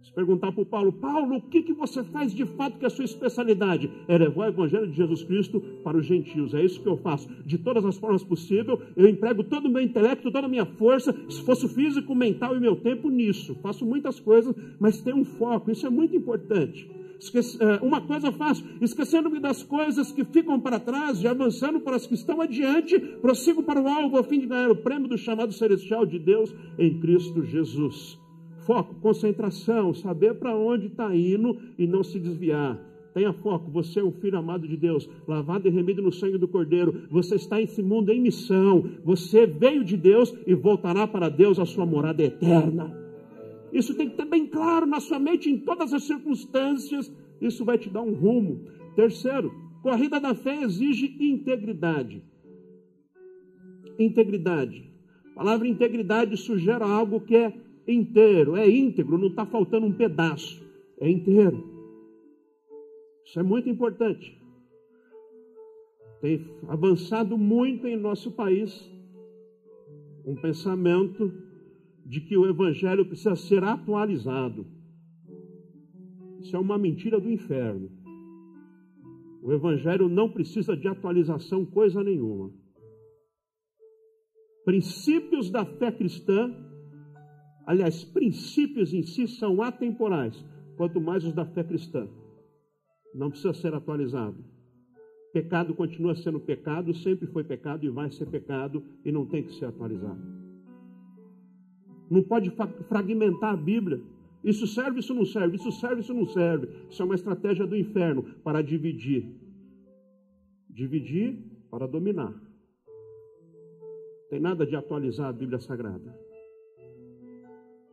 Se 0.06 0.12
perguntar 0.12 0.52
para 0.52 0.62
o 0.62 0.66
Paulo, 0.66 0.92
Paulo, 0.92 1.38
o 1.38 1.42
que, 1.42 1.62
que 1.62 1.72
você 1.72 2.04
faz 2.04 2.32
de 2.32 2.44
fato 2.44 2.78
que 2.78 2.84
é 2.84 2.86
a 2.86 2.90
sua 2.90 3.04
especialidade? 3.04 3.90
É 4.06 4.16
levar 4.16 4.46
o 4.46 4.48
Evangelho 4.48 4.86
de 4.86 4.96
Jesus 4.96 5.24
Cristo 5.24 5.60
para 5.82 5.96
os 5.96 6.06
gentios. 6.06 6.54
É 6.54 6.64
isso 6.64 6.80
que 6.80 6.88
eu 6.88 6.96
faço. 6.96 7.28
De 7.44 7.58
todas 7.58 7.84
as 7.84 7.96
formas 7.96 8.22
possíveis, 8.22 8.78
eu 8.96 9.08
emprego 9.08 9.42
todo 9.42 9.66
o 9.66 9.68
meu 9.68 9.82
intelecto, 9.82 10.30
toda 10.30 10.46
a 10.46 10.48
minha 10.48 10.64
força, 10.64 11.12
esforço 11.28 11.68
físico, 11.68 12.14
mental 12.14 12.56
e 12.56 12.60
meu 12.60 12.76
tempo 12.76 13.10
nisso. 13.10 13.56
Faço 13.56 13.84
muitas 13.84 14.20
coisas, 14.20 14.54
mas 14.78 15.00
tenho 15.00 15.16
um 15.16 15.24
foco. 15.24 15.72
Isso 15.72 15.84
é 15.84 15.90
muito 15.90 16.14
importante. 16.14 16.88
Esqueci, 17.18 17.58
é, 17.60 17.84
uma 17.84 18.00
coisa 18.00 18.30
faço, 18.30 18.64
esquecendo-me 18.80 19.40
das 19.40 19.64
coisas 19.64 20.12
que 20.12 20.24
ficam 20.24 20.60
para 20.60 20.78
trás 20.78 21.20
e 21.20 21.26
avançando 21.26 21.80
para 21.80 21.96
as 21.96 22.06
que 22.06 22.14
estão 22.14 22.40
adiante, 22.40 22.96
prossigo 23.20 23.60
para 23.60 23.80
o 23.80 23.88
alvo 23.88 24.18
a 24.18 24.22
fim 24.22 24.38
de 24.38 24.46
ganhar 24.46 24.70
o 24.70 24.76
prêmio 24.76 25.08
do 25.08 25.18
chamado 25.18 25.52
celestial 25.52 26.06
de 26.06 26.20
Deus 26.20 26.54
em 26.78 27.00
Cristo 27.00 27.42
Jesus. 27.42 28.24
Foco, 28.66 28.96
concentração, 28.96 29.94
saber 29.94 30.34
para 30.34 30.56
onde 30.56 30.88
está 30.88 31.14
indo 31.14 31.56
e 31.78 31.86
não 31.86 32.02
se 32.02 32.18
desviar. 32.18 32.76
Tenha 33.14 33.32
foco, 33.32 33.70
você 33.70 34.00
é 34.00 34.04
um 34.04 34.10
filho 34.10 34.36
amado 34.36 34.66
de 34.66 34.76
Deus, 34.76 35.08
lavado 35.26 35.68
e 35.68 35.70
remido 35.70 36.02
no 36.02 36.12
sangue 36.12 36.36
do 36.36 36.48
Cordeiro. 36.48 37.06
Você 37.08 37.36
está 37.36 37.56
nesse 37.56 37.80
mundo 37.80 38.10
em 38.10 38.20
missão. 38.20 38.90
Você 39.04 39.46
veio 39.46 39.84
de 39.84 39.96
Deus 39.96 40.34
e 40.46 40.52
voltará 40.52 41.06
para 41.06 41.28
Deus 41.28 41.58
a 41.58 41.64
sua 41.64 41.86
morada 41.86 42.22
eterna. 42.22 42.92
Isso 43.72 43.94
tem 43.94 44.10
que 44.10 44.16
ter 44.16 44.26
bem 44.26 44.46
claro 44.46 44.84
na 44.84 45.00
sua 45.00 45.18
mente 45.18 45.48
em 45.48 45.58
todas 45.58 45.94
as 45.94 46.02
circunstâncias. 46.02 47.10
Isso 47.40 47.64
vai 47.64 47.78
te 47.78 47.88
dar 47.88 48.02
um 48.02 48.14
rumo. 48.14 48.64
Terceiro, 48.96 49.50
corrida 49.80 50.18
da 50.18 50.34
fé 50.34 50.62
exige 50.62 51.16
integridade. 51.20 52.22
Integridade. 53.98 54.90
A 55.30 55.36
palavra 55.36 55.68
integridade 55.68 56.36
sugere 56.36 56.82
algo 56.82 57.20
que 57.20 57.36
é 57.36 57.65
inteiro, 57.92 58.56
é 58.56 58.68
íntegro, 58.68 59.18
não 59.18 59.28
está 59.28 59.46
faltando 59.46 59.86
um 59.86 59.92
pedaço, 59.92 60.64
é 61.00 61.08
inteiro. 61.08 61.62
Isso 63.24 63.38
é 63.38 63.42
muito 63.42 63.68
importante. 63.68 64.40
Tem 66.20 66.44
avançado 66.68 67.36
muito 67.36 67.86
em 67.86 67.96
nosso 67.96 68.32
país 68.32 68.90
um 70.24 70.34
pensamento 70.34 71.32
de 72.04 72.20
que 72.20 72.36
o 72.36 72.48
Evangelho 72.48 73.06
precisa 73.06 73.36
ser 73.36 73.62
atualizado. 73.62 74.66
Isso 76.40 76.54
é 76.54 76.58
uma 76.58 76.78
mentira 76.78 77.20
do 77.20 77.30
inferno. 77.30 77.90
O 79.42 79.52
Evangelho 79.52 80.08
não 80.08 80.30
precisa 80.30 80.76
de 80.76 80.88
atualização 80.88 81.64
coisa 81.64 82.02
nenhuma. 82.02 82.52
Princípios 84.64 85.50
da 85.50 85.64
fé 85.64 85.92
cristã 85.92 86.52
Aliás, 87.66 88.04
princípios 88.04 88.94
em 88.94 89.02
si 89.02 89.26
são 89.26 89.60
atemporais, 89.60 90.44
quanto 90.76 91.00
mais 91.00 91.24
os 91.24 91.32
da 91.32 91.44
fé 91.44 91.64
cristã. 91.64 92.08
Não 93.12 93.28
precisa 93.28 93.52
ser 93.52 93.74
atualizado. 93.74 94.36
Pecado 95.32 95.74
continua 95.74 96.14
sendo 96.14 96.38
pecado, 96.38 96.94
sempre 96.94 97.26
foi 97.26 97.42
pecado 97.42 97.84
e 97.84 97.90
vai 97.90 98.10
ser 98.10 98.26
pecado 98.26 98.84
e 99.04 99.10
não 99.10 99.26
tem 99.26 99.42
que 99.42 99.52
ser 99.52 99.66
atualizado. 99.66 100.20
Não 102.08 102.22
pode 102.22 102.52
fragmentar 102.88 103.54
a 103.54 103.56
Bíblia. 103.56 104.00
Isso 104.44 104.66
serve, 104.66 105.00
isso 105.00 105.12
não 105.12 105.24
serve, 105.24 105.56
isso 105.56 105.72
serve, 105.72 106.00
isso 106.02 106.14
não 106.14 106.26
serve. 106.26 106.68
Isso 106.88 107.02
é 107.02 107.04
uma 107.04 107.16
estratégia 107.16 107.66
do 107.66 107.76
inferno 107.76 108.22
para 108.44 108.62
dividir. 108.62 109.26
Dividir 110.70 111.36
para 111.68 111.86
dominar. 111.88 112.32
Tem 114.30 114.38
nada 114.38 114.64
de 114.64 114.76
atualizar 114.76 115.28
a 115.28 115.32
Bíblia 115.32 115.58
Sagrada. 115.58 116.25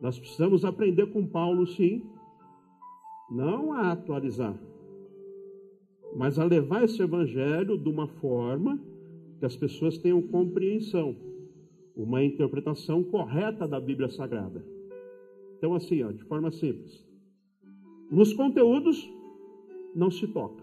Nós 0.00 0.18
precisamos 0.18 0.64
aprender 0.64 1.06
com 1.06 1.26
Paulo, 1.26 1.66
sim, 1.66 2.02
não 3.30 3.72
a 3.72 3.92
atualizar, 3.92 4.58
mas 6.14 6.38
a 6.38 6.44
levar 6.44 6.84
esse 6.84 7.02
evangelho 7.02 7.78
de 7.78 7.88
uma 7.88 8.06
forma 8.06 8.78
que 9.38 9.46
as 9.46 9.56
pessoas 9.56 9.98
tenham 9.98 10.22
compreensão, 10.22 11.16
uma 11.96 12.22
interpretação 12.22 13.02
correta 13.02 13.66
da 13.66 13.80
Bíblia 13.80 14.08
Sagrada. 14.08 14.64
Então, 15.56 15.74
assim, 15.74 16.02
ó, 16.02 16.12
de 16.12 16.22
forma 16.24 16.50
simples. 16.50 17.04
Nos 18.10 18.32
conteúdos, 18.32 19.10
não 19.94 20.10
se 20.10 20.26
toca. 20.28 20.62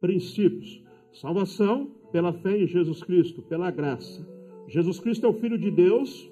Princípios. 0.00 0.84
Salvação 1.12 1.90
pela 2.12 2.32
fé 2.32 2.58
em 2.58 2.66
Jesus 2.66 3.02
Cristo, 3.02 3.40
pela 3.42 3.70
graça. 3.70 4.26
Jesus 4.68 5.00
Cristo 5.00 5.24
é 5.26 5.28
o 5.28 5.34
Filho 5.34 5.56
de 5.56 5.70
Deus, 5.70 6.30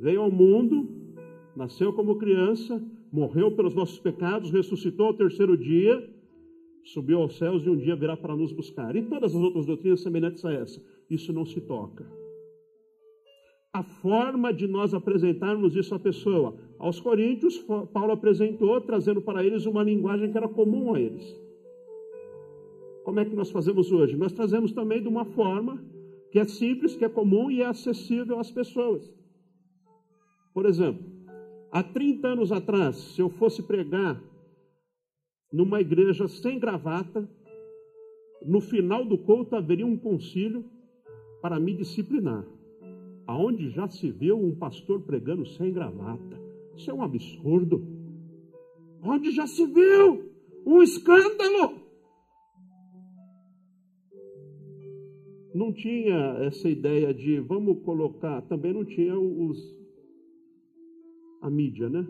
veio 0.00 0.22
ao 0.22 0.30
mundo, 0.30 0.88
nasceu 1.56 1.92
como 1.92 2.16
criança, 2.16 2.82
morreu 3.12 3.52
pelos 3.52 3.74
nossos 3.74 3.98
pecados, 3.98 4.50
ressuscitou 4.50 5.06
ao 5.06 5.14
terceiro 5.14 5.56
dia, 5.56 6.08
subiu 6.84 7.18
aos 7.20 7.36
céus 7.36 7.64
e 7.64 7.70
um 7.70 7.76
dia 7.76 7.96
virá 7.96 8.16
para 8.16 8.36
nos 8.36 8.52
buscar. 8.52 8.94
E 8.96 9.02
todas 9.02 9.34
as 9.34 9.42
outras 9.42 9.66
doutrinas 9.66 10.02
semelhantes 10.02 10.44
a 10.44 10.52
essa. 10.52 10.82
Isso 11.08 11.32
não 11.32 11.44
se 11.44 11.60
toca. 11.60 12.06
A 13.72 13.82
forma 13.82 14.52
de 14.52 14.66
nós 14.66 14.94
apresentarmos 14.94 15.74
isso 15.74 15.94
à 15.94 15.98
pessoa. 15.98 16.56
Aos 16.78 17.00
coríntios, 17.00 17.58
Paulo 17.92 18.12
apresentou, 18.12 18.80
trazendo 18.80 19.20
para 19.20 19.44
eles 19.44 19.66
uma 19.66 19.82
linguagem 19.82 20.30
que 20.30 20.36
era 20.36 20.48
comum 20.48 20.94
a 20.94 21.00
eles. 21.00 21.24
Como 23.04 23.20
é 23.20 23.24
que 23.24 23.34
nós 23.34 23.50
fazemos 23.50 23.92
hoje? 23.92 24.16
Nós 24.16 24.32
trazemos 24.32 24.72
também 24.72 25.02
de 25.02 25.08
uma 25.08 25.24
forma 25.24 25.84
que 26.30 26.38
é 26.38 26.44
simples, 26.44 26.96
que 26.96 27.04
é 27.04 27.08
comum 27.08 27.50
e 27.50 27.62
é 27.62 27.66
acessível 27.66 28.38
às 28.38 28.50
pessoas. 28.50 29.12
Por 30.54 30.66
exemplo, 30.66 31.04
há 31.72 31.82
30 31.82 32.28
anos 32.28 32.52
atrás, 32.52 32.96
se 32.96 33.20
eu 33.20 33.28
fosse 33.28 33.60
pregar 33.60 34.22
numa 35.52 35.80
igreja 35.80 36.28
sem 36.28 36.60
gravata, 36.60 37.28
no 38.46 38.60
final 38.60 39.04
do 39.04 39.18
culto 39.18 39.56
haveria 39.56 39.84
um 39.84 39.96
concílio 39.96 40.64
para 41.42 41.58
me 41.58 41.74
disciplinar. 41.74 42.46
Aonde 43.26 43.70
já 43.70 43.88
se 43.88 44.10
viu 44.12 44.38
um 44.38 44.54
pastor 44.54 45.00
pregando 45.00 45.44
sem 45.44 45.72
gravata? 45.72 46.40
Isso 46.76 46.88
é 46.90 46.94
um 46.94 47.02
absurdo. 47.02 47.84
Onde 49.02 49.32
já 49.32 49.46
se 49.46 49.66
viu 49.66 50.30
um 50.64 50.82
escândalo? 50.82 51.80
Não 55.52 55.72
tinha 55.72 56.36
essa 56.40 56.68
ideia 56.68 57.12
de 57.12 57.40
vamos 57.40 57.82
colocar, 57.84 58.42
também 58.42 58.72
não 58.72 58.84
tinha 58.84 59.18
os 59.18 59.83
a 61.44 61.50
mídia, 61.50 61.90
né? 61.90 62.06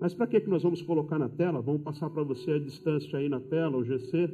Mas 0.00 0.14
para 0.14 0.26
que, 0.26 0.40
que 0.40 0.48
nós 0.48 0.62
vamos 0.62 0.80
colocar 0.80 1.18
na 1.18 1.28
tela? 1.28 1.60
Vamos 1.60 1.82
passar 1.82 2.08
para 2.08 2.22
você 2.22 2.52
a 2.52 2.58
distância 2.58 3.18
aí 3.18 3.28
na 3.28 3.40
tela, 3.40 3.76
o 3.76 3.84
GC, 3.84 4.32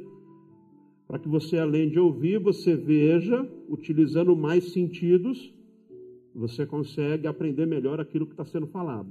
para 1.05 1.19
que 1.19 1.27
você, 1.27 1.57
além 1.57 1.89
de 1.89 1.99
ouvir, 1.99 2.39
você 2.39 2.75
veja, 2.75 3.47
utilizando 3.67 4.35
mais 4.35 4.71
sentidos, 4.71 5.53
você 6.33 6.65
consegue 6.65 7.27
aprender 7.27 7.65
melhor 7.65 7.99
aquilo 7.99 8.25
que 8.25 8.33
está 8.33 8.45
sendo 8.45 8.67
falado. 8.67 9.09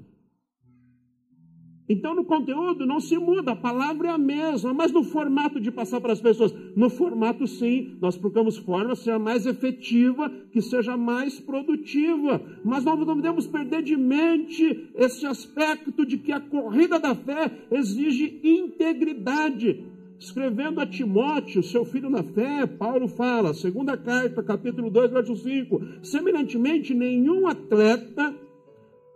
Então, 1.86 2.14
no 2.14 2.24
conteúdo 2.24 2.86
não 2.86 2.98
se 2.98 3.18
muda, 3.18 3.52
a 3.52 3.56
palavra 3.56 4.08
é 4.08 4.10
a 4.10 4.16
mesma, 4.16 4.72
mas 4.72 4.90
no 4.90 5.04
formato 5.04 5.60
de 5.60 5.70
passar 5.70 6.00
para 6.00 6.14
as 6.14 6.20
pessoas, 6.20 6.54
no 6.74 6.88
formato 6.88 7.46
sim, 7.46 7.96
nós 8.00 8.16
procuramos 8.16 8.56
forma 8.56 8.96
seja 8.96 9.18
mais 9.18 9.44
efetiva, 9.44 10.30
que 10.50 10.62
seja 10.62 10.96
mais 10.96 11.38
produtiva. 11.38 12.40
Mas 12.64 12.84
nós 12.84 12.98
não 12.98 13.14
podemos 13.14 13.46
perder 13.46 13.82
de 13.82 13.96
mente 13.96 14.88
esse 14.94 15.26
aspecto 15.26 16.06
de 16.06 16.16
que 16.16 16.32
a 16.32 16.40
corrida 16.40 16.98
da 16.98 17.14
fé 17.14 17.50
exige 17.70 18.40
integridade. 18.42 19.84
Escrevendo 20.18 20.80
a 20.80 20.86
Timóteo, 20.86 21.62
seu 21.62 21.84
filho 21.84 22.08
na 22.08 22.22
fé, 22.22 22.66
Paulo 22.66 23.08
fala, 23.08 23.52
segunda 23.52 23.94
carta, 23.94 24.42
capítulo 24.42 24.88
2, 24.88 25.10
verso 25.10 25.36
5, 25.36 25.82
semelhantemente, 26.02 26.94
nenhum 26.94 27.46
atleta 27.46 28.34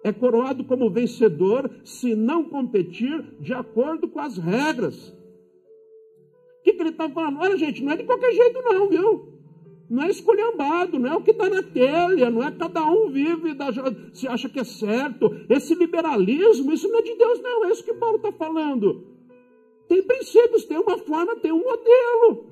é 0.05 0.13
coroado 0.13 0.65
como 0.65 0.91
vencedor 0.91 1.71
se 1.85 2.15
não 2.15 2.45
competir 2.45 3.23
de 3.41 3.53
acordo 3.53 4.09
com 4.09 4.21
as 4.21 4.37
regras. 4.39 5.09
O 6.61 6.63
que, 6.63 6.73
que 6.73 6.83
ele 6.83 6.91
está 6.91 7.09
falando? 7.09 7.41
Olha, 7.41 7.57
gente, 7.57 7.83
não 7.83 7.93
é 7.93 7.97
de 7.97 8.05
qualquer 8.05 8.33
jeito, 8.33 8.63
não, 8.63 8.89
viu? 8.89 9.39
Não 9.91 10.03
é 10.03 10.11
escolhambado, 10.11 10.99
não 10.99 11.11
é 11.11 11.17
o 11.17 11.23
que 11.23 11.31
está 11.31 11.49
na 11.49 11.63
telha, 11.63 12.31
não 12.31 12.43
é 12.43 12.51
cada 12.51 12.85
um 12.85 13.09
vive, 13.09 13.55
da, 13.55 13.67
se 14.13 14.29
acha 14.29 14.49
que 14.49 14.61
é 14.61 14.65
certo. 14.65 15.31
Esse 15.49 15.75
liberalismo, 15.75 16.73
isso 16.73 16.89
não 16.89 16.99
é 16.99 17.03
de 17.03 17.15
Deus, 17.15 17.41
não, 17.41 17.65
é 17.65 17.71
isso 17.71 17.85
que 17.85 17.95
Paulo 17.95 18.17
está 18.17 18.31
falando. 18.33 19.07
Tem 19.89 20.03
princípios, 20.03 20.65
tem 20.67 20.77
uma 20.77 20.99
forma, 20.99 21.37
tem 21.37 21.51
um 21.51 21.65
modelo. 21.65 22.51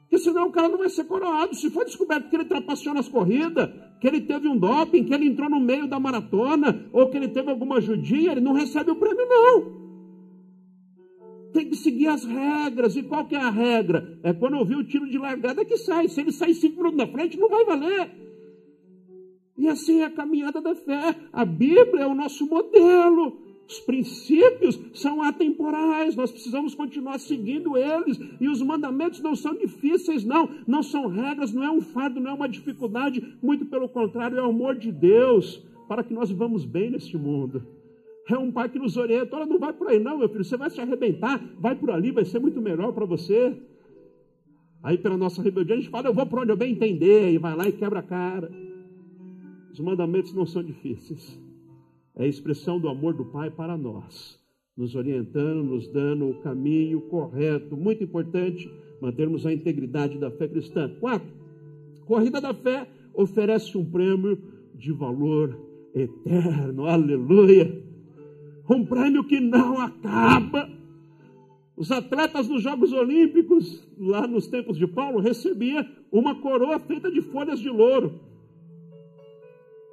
Porque 0.00 0.18
senão 0.18 0.48
o 0.48 0.52
cara 0.52 0.68
não 0.68 0.78
vai 0.78 0.88
ser 0.88 1.04
coroado. 1.04 1.54
Se 1.54 1.70
for 1.70 1.84
descoberto 1.84 2.28
que 2.28 2.34
ele 2.34 2.46
trapaceou 2.46 2.94
nas 2.94 3.08
corridas, 3.08 3.70
que 4.00 4.06
ele 4.06 4.20
teve 4.20 4.48
um 4.48 4.56
doping, 4.56 5.04
que 5.04 5.12
ele 5.12 5.26
entrou 5.26 5.50
no 5.50 5.60
meio 5.60 5.88
da 5.88 5.98
maratona, 5.98 6.88
ou 6.92 7.08
que 7.08 7.16
ele 7.16 7.28
teve 7.28 7.50
alguma 7.50 7.80
judia, 7.80 8.32
ele 8.32 8.40
não 8.40 8.52
recebe 8.52 8.90
o 8.90 8.96
prêmio, 8.96 9.26
não. 9.28 9.78
Tem 11.52 11.68
que 11.68 11.76
seguir 11.76 12.06
as 12.08 12.24
regras. 12.24 12.94
E 12.96 13.02
qual 13.02 13.26
que 13.26 13.34
é 13.34 13.40
a 13.40 13.50
regra? 13.50 14.18
É 14.22 14.32
quando 14.32 14.58
ouvir 14.58 14.76
o 14.76 14.84
tiro 14.84 15.08
de 15.08 15.18
largada 15.18 15.64
que 15.64 15.76
sai. 15.76 16.08
Se 16.08 16.20
ele 16.20 16.30
sair 16.30 16.54
cinco 16.54 16.76
minutos 16.76 16.98
na 16.98 17.06
frente, 17.06 17.38
não 17.38 17.48
vai 17.48 17.64
valer. 17.64 18.10
E 19.56 19.66
assim 19.66 20.00
é 20.00 20.04
a 20.04 20.10
caminhada 20.10 20.60
da 20.60 20.74
fé. 20.74 21.16
A 21.32 21.44
Bíblia 21.44 22.04
é 22.04 22.06
o 22.06 22.14
nosso 22.14 22.46
modelo. 22.46 23.47
Os 23.68 23.80
princípios 23.80 24.80
são 24.94 25.22
atemporais, 25.22 26.16
nós 26.16 26.30
precisamos 26.30 26.74
continuar 26.74 27.18
seguindo 27.18 27.76
eles. 27.76 28.18
E 28.40 28.48
os 28.48 28.62
mandamentos 28.62 29.20
não 29.20 29.36
são 29.36 29.54
difíceis, 29.54 30.24
não. 30.24 30.48
Não 30.66 30.82
são 30.82 31.06
regras, 31.06 31.52
não 31.52 31.62
é 31.62 31.70
um 31.70 31.82
fardo, 31.82 32.18
não 32.18 32.30
é 32.30 32.34
uma 32.34 32.48
dificuldade. 32.48 33.36
Muito 33.42 33.66
pelo 33.66 33.86
contrário, 33.86 34.38
é 34.38 34.42
o 34.42 34.48
amor 34.48 34.74
de 34.74 34.90
Deus 34.90 35.62
para 35.86 36.02
que 36.02 36.14
nós 36.14 36.30
vivamos 36.30 36.64
bem 36.64 36.90
neste 36.90 37.18
mundo. 37.18 37.62
É 38.30 38.38
um 38.38 38.50
pai 38.50 38.70
que 38.70 38.78
nos 38.78 38.96
orienta. 38.96 39.36
Olha, 39.36 39.44
não 39.44 39.58
vai 39.58 39.74
por 39.74 39.88
aí, 39.88 40.00
não, 40.00 40.16
meu 40.16 40.30
filho. 40.30 40.44
Você 40.44 40.56
vai 40.56 40.70
se 40.70 40.80
arrebentar. 40.80 41.38
Vai 41.58 41.74
por 41.74 41.90
ali, 41.90 42.10
vai 42.10 42.24
ser 42.24 42.38
muito 42.38 42.62
melhor 42.62 42.92
para 42.92 43.04
você. 43.04 43.54
Aí, 44.82 44.96
pela 44.96 45.16
nossa 45.18 45.42
rebeldia, 45.42 45.74
a 45.74 45.78
gente 45.78 45.90
fala, 45.90 46.08
eu 46.08 46.14
vou 46.14 46.24
por 46.24 46.38
onde 46.38 46.52
eu 46.52 46.56
bem 46.56 46.72
entender. 46.72 47.32
E 47.32 47.36
vai 47.36 47.54
lá 47.54 47.68
e 47.68 47.72
quebra 47.72 47.98
a 47.98 48.02
cara. 48.02 48.50
Os 49.70 49.78
mandamentos 49.78 50.32
não 50.32 50.46
são 50.46 50.62
difíceis 50.62 51.38
é 52.18 52.24
a 52.24 52.26
expressão 52.26 52.80
do 52.80 52.88
amor 52.88 53.14
do 53.14 53.24
Pai 53.24 53.48
para 53.48 53.76
nós, 53.76 54.38
nos 54.76 54.96
orientando, 54.96 55.62
nos 55.62 55.86
dando 55.86 56.28
o 56.28 56.40
caminho 56.40 57.00
correto. 57.02 57.76
Muito 57.76 58.02
importante 58.02 58.68
mantermos 59.00 59.46
a 59.46 59.52
integridade 59.52 60.18
da 60.18 60.28
fé 60.28 60.48
cristã. 60.48 60.92
Quatro, 60.98 61.28
corrida 62.04 62.40
da 62.40 62.52
fé 62.52 62.88
oferece 63.14 63.78
um 63.78 63.84
prêmio 63.88 64.36
de 64.74 64.92
valor 64.92 65.56
eterno. 65.94 66.86
Aleluia! 66.86 67.84
Um 68.68 68.84
prêmio 68.84 69.24
que 69.24 69.38
não 69.38 69.80
acaba. 69.80 70.68
Os 71.76 71.92
atletas 71.92 72.48
dos 72.48 72.60
Jogos 72.60 72.92
Olímpicos, 72.92 73.88
lá 73.96 74.26
nos 74.26 74.48
tempos 74.48 74.76
de 74.76 74.88
Paulo, 74.88 75.20
recebiam 75.20 75.86
uma 76.10 76.34
coroa 76.34 76.80
feita 76.80 77.10
de 77.12 77.22
folhas 77.22 77.60
de 77.60 77.70
louro. 77.70 78.20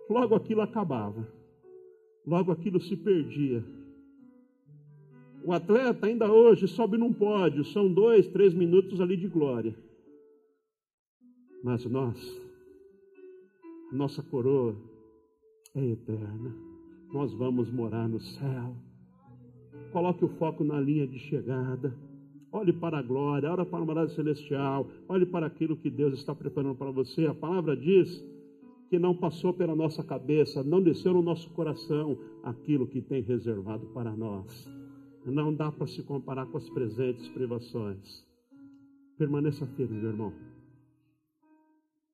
Logo 0.10 0.34
aquilo 0.34 0.62
acabava 0.62 1.35
logo 2.26 2.52
aquilo 2.52 2.80
se 2.82 2.96
perdia. 2.96 3.64
O 5.44 5.54
atleta 5.54 6.08
ainda 6.08 6.32
hoje 6.32 6.68
sobe 6.68 6.98
num 6.98 7.14
pódio, 7.14 7.64
são 7.66 7.92
dois, 7.92 8.28
três 8.28 8.54
minutos 8.54 9.00
ali 9.00 9.16
de 9.16 9.28
glória. 9.28 9.76
Mas 11.64 11.86
nós, 11.86 12.42
nossa 13.92 14.24
coroa 14.24 14.76
é 15.76 15.86
eterna. 15.86 16.56
Nós 17.14 17.34
vamos 17.34 17.72
morar 17.72 18.10
no 18.10 18.20
céu. 18.20 18.76
Coloque 19.92 20.26
o 20.26 20.30
foco 20.30 20.64
na 20.64 20.80
linha 20.80 21.08
de 21.08 21.20
chegada. 21.20 21.96
Olhe 22.52 22.74
para 22.74 23.00
a 23.00 23.02
glória, 23.02 23.52
olhe 23.52 23.66
para 23.66 23.80
a 23.80 23.86
morada 23.86 24.10
celestial, 24.10 24.88
olhe 25.08 25.26
para 25.26 25.46
aquilo 25.46 25.76
que 25.78 25.90
Deus 25.90 26.14
está 26.14 26.34
preparando 26.34 26.76
para 26.76 26.90
você. 26.90 27.28
A 27.28 27.34
palavra 27.34 27.76
diz 27.76 28.24
que 28.90 29.00
não 29.00 29.16
passou 29.16 29.54
pela 29.54 29.76
nossa 29.76 30.04
cabeça, 30.04 30.64
não 30.64 30.82
desceu 30.82 31.14
no 31.14 31.22
nosso 31.22 31.50
coração 31.52 32.18
aquilo 32.44 32.88
que 32.88 33.02
tem 33.02 33.22
reservado 33.22 33.88
para 33.88 34.16
nós. 34.16 34.70
Não 35.26 35.54
dá 35.54 35.72
para 35.72 35.88
se 35.88 36.04
comparar 36.04 36.46
com 36.46 36.58
as 36.58 36.70
presentes 36.70 37.28
privações. 37.30 38.24
Permaneça 39.18 39.66
firme, 39.66 39.98
meu 39.98 40.10
irmão. 40.12 40.34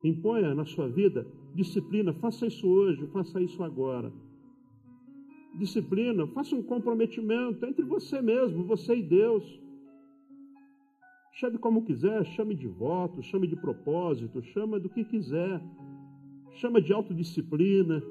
Imponha 0.03 0.55
na 0.55 0.65
sua 0.65 0.87
vida 0.87 1.27
disciplina, 1.53 2.13
faça 2.13 2.47
isso 2.47 2.67
hoje, 2.67 3.05
faça 3.07 3.41
isso 3.41 3.61
agora. 3.63 4.11
Disciplina, 5.59 6.25
faça 6.27 6.55
um 6.55 6.63
comprometimento 6.63 7.65
entre 7.65 7.83
você 7.83 8.21
mesmo, 8.21 8.63
você 8.63 8.95
e 8.95 9.03
Deus. 9.03 9.61
Chame 11.33 11.57
como 11.57 11.83
quiser, 11.83 12.25
chame 12.27 12.55
de 12.55 12.67
voto, 12.67 13.21
chame 13.21 13.47
de 13.47 13.55
propósito, 13.57 14.41
chame 14.41 14.79
do 14.79 14.89
que 14.89 15.03
quiser 15.03 15.61
chama 16.55 16.81
de 16.81 16.93
autodisciplina. 16.93 18.01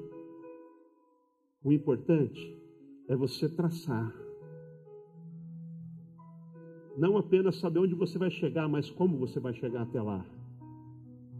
O 1.63 1.71
importante 1.71 2.57
é 3.07 3.15
você 3.15 3.47
traçar. 3.47 4.13
Não 6.97 7.17
apenas 7.17 7.57
saber 7.57 7.79
onde 7.79 7.95
você 7.95 8.17
vai 8.17 8.29
chegar, 8.29 8.67
mas 8.67 8.89
como 8.89 9.17
você 9.17 9.39
vai 9.39 9.53
chegar 9.53 9.83
até 9.83 10.01
lá. 10.01 10.25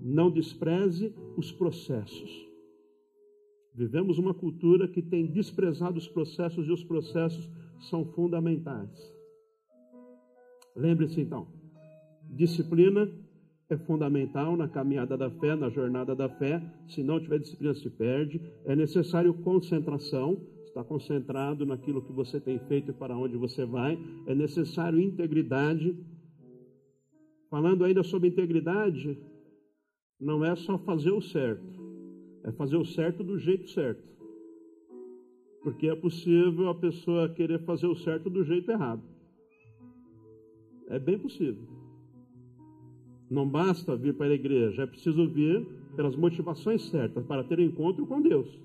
Não 0.01 0.31
despreze 0.31 1.13
os 1.37 1.51
processos. 1.51 2.47
Vivemos 3.73 4.17
uma 4.17 4.33
cultura 4.33 4.87
que 4.87 5.01
tem 5.01 5.27
desprezado 5.27 5.97
os 5.97 6.07
processos 6.07 6.67
e 6.67 6.71
os 6.71 6.83
processos 6.83 7.49
são 7.89 8.05
fundamentais. 8.05 9.13
Lembre-se 10.75 11.21
então: 11.21 11.47
disciplina 12.29 13.09
é 13.73 13.77
fundamental 13.77 14.57
na 14.57 14.67
caminhada 14.67 15.17
da 15.17 15.29
fé, 15.29 15.55
na 15.55 15.69
jornada 15.69 16.13
da 16.13 16.27
fé. 16.27 16.61
Se 16.89 17.01
não 17.01 17.19
tiver 17.21 17.39
disciplina, 17.39 17.73
se 17.73 17.89
perde. 17.89 18.41
É 18.65 18.75
necessário 18.75 19.33
concentração, 19.33 20.45
estar 20.65 20.83
concentrado 20.83 21.65
naquilo 21.65 22.01
que 22.01 22.11
você 22.11 22.39
tem 22.39 22.59
feito 22.59 22.91
e 22.91 22.93
para 22.93 23.17
onde 23.17 23.37
você 23.37 23.65
vai. 23.65 23.97
É 24.27 24.35
necessário 24.35 24.99
integridade. 24.99 25.95
Falando 27.49 27.85
ainda 27.85 28.03
sobre 28.03 28.27
integridade, 28.27 29.17
não 30.19 30.43
é 30.43 30.55
só 30.55 30.77
fazer 30.77 31.11
o 31.11 31.21
certo, 31.21 31.65
é 32.43 32.51
fazer 32.51 32.77
o 32.77 32.85
certo 32.85 33.23
do 33.23 33.37
jeito 33.37 33.69
certo. 33.69 34.03
Porque 35.63 35.87
é 35.87 35.95
possível 35.95 36.69
a 36.69 36.75
pessoa 36.75 37.29
querer 37.29 37.63
fazer 37.65 37.87
o 37.87 37.95
certo 37.95 38.29
do 38.29 38.43
jeito 38.43 38.69
errado. 38.71 39.03
É 40.87 40.99
bem 40.99 41.17
possível. 41.17 41.80
Não 43.31 43.47
basta 43.47 43.95
vir 43.95 44.13
para 44.13 44.25
a 44.27 44.33
igreja, 44.33 44.83
é 44.83 44.85
preciso 44.85 45.25
vir 45.25 45.65
pelas 45.95 46.17
motivações 46.17 46.89
certas 46.89 47.25
para 47.25 47.45
ter 47.45 47.59
encontro 47.59 48.05
com 48.05 48.21
Deus. 48.21 48.59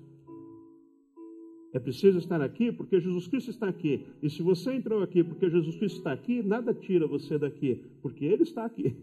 É 1.71 1.79
preciso 1.79 2.17
estar 2.17 2.41
aqui 2.41 2.69
porque 2.73 2.99
Jesus 2.99 3.27
Cristo 3.27 3.49
está 3.49 3.69
aqui. 3.69 4.05
E 4.21 4.29
se 4.29 4.43
você 4.43 4.73
entrou 4.73 5.01
aqui 5.01 5.23
porque 5.23 5.49
Jesus 5.49 5.77
Cristo 5.77 5.99
está 5.99 6.11
aqui, 6.11 6.43
nada 6.43 6.73
tira 6.73 7.07
você 7.07 7.37
daqui, 7.37 7.81
porque 8.01 8.25
Ele 8.25 8.43
está 8.43 8.65
aqui. 8.65 8.93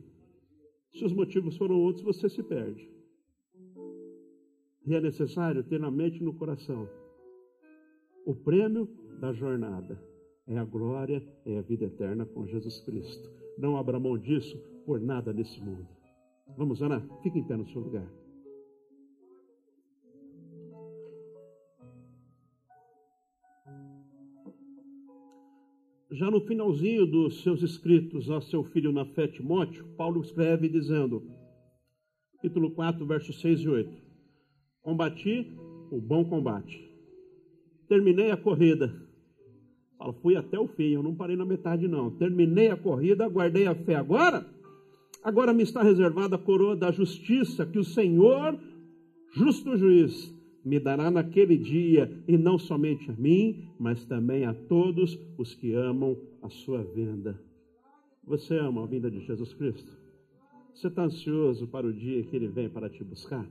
Se 0.93 1.03
os 1.03 1.15
motivos 1.15 1.57
foram 1.57 1.81
outros, 1.81 2.05
você 2.05 2.29
se 2.29 2.43
perde. 2.43 2.87
E 4.87 4.95
é 4.95 5.01
necessário 5.01 5.65
ter 5.65 5.81
na 5.81 5.91
mente 5.91 6.21
e 6.21 6.23
no 6.23 6.35
coração 6.35 6.87
o 8.27 8.35
prêmio 8.35 8.87
da 9.19 9.33
jornada 9.33 9.99
é 10.47 10.59
a 10.59 10.65
glória, 10.65 11.27
é 11.47 11.59
a 11.59 11.63
vida 11.63 11.87
eterna 11.87 12.27
com 12.27 12.47
Jesus 12.47 12.81
Cristo. 12.81 13.44
Não 13.57 13.77
abra 13.77 14.01
mão 14.01 14.19
disso 14.19 14.59
por 14.85 15.01
nada 15.01 15.33
nesse 15.33 15.61
mundo. 15.61 15.89
Vamos 16.57 16.81
orar? 16.81 17.03
Fique 17.23 17.39
em 17.39 17.45
pé 17.45 17.57
no 17.57 17.67
seu 17.67 17.81
lugar. 17.81 18.07
Já 26.11 26.31
no 26.31 26.41
finalzinho 26.41 27.07
dos 27.07 27.43
seus 27.43 27.61
escritos 27.61 28.31
a 28.31 28.41
seu 28.41 28.63
filho 28.63 28.93
na 28.93 29.05
fé 29.05 29.27
Timóteo, 29.27 29.85
Paulo 29.97 30.21
escreve 30.21 30.69
dizendo, 30.69 31.29
capítulo 32.35 32.71
4, 32.71 33.05
versos 33.05 33.41
6 33.41 33.61
e 33.63 33.69
8: 33.69 34.03
Combati 34.81 35.57
o 35.91 36.01
bom 36.01 36.25
combate, 36.25 36.89
terminei 37.89 38.31
a 38.31 38.37
corrida, 38.37 38.95
Fala, 40.05 40.13
fui 40.21 40.37
até 40.37 40.59
o 40.59 40.69
fim, 40.69 40.91
eu 40.91 41.03
não 41.03 41.15
parei 41.15 41.35
na 41.35 41.47
metade, 41.47 41.89
não. 41.89 42.11
Terminei 42.11 42.69
a 42.69 42.77
corrida, 42.77 43.27
guardei 43.27 43.67
a 43.67 43.75
fé. 43.75 43.95
Agora, 43.95 44.47
agora 45.23 45.55
me 45.55 45.63
está 45.63 45.83
reservada 45.83 46.37
a 46.37 46.39
coroa 46.39 46.77
da 46.77 46.91
justiça 46.91 47.65
que 47.65 47.79
o 47.79 47.85
Senhor, 47.85 48.59
justo 49.33 49.79
juiz, 49.79 50.35
me 50.63 50.79
dará 50.79 51.11
naquele 51.11 51.57
dia, 51.57 52.23
e 52.29 52.37
não 52.37 52.59
somente 52.59 53.11
a 53.11 53.15
mim, 53.15 53.67
mas 53.79 54.05
também 54.05 54.45
a 54.45 54.53
todos 54.53 55.19
os 55.39 55.55
que 55.55 55.73
amam 55.73 56.19
a 56.43 56.51
sua 56.51 56.83
vinda. 56.83 57.41
Você 58.27 58.59
ama 58.59 58.83
a 58.83 58.87
vinda 58.87 59.11
de 59.11 59.21
Jesus 59.21 59.55
Cristo? 59.55 59.91
Você 60.75 60.89
está 60.89 61.05
ansioso 61.05 61.67
para 61.67 61.87
o 61.87 61.93
dia 61.93 62.23
que 62.25 62.37
ele 62.37 62.49
vem 62.49 62.69
para 62.69 62.91
te 62.91 63.03
buscar? 63.03 63.47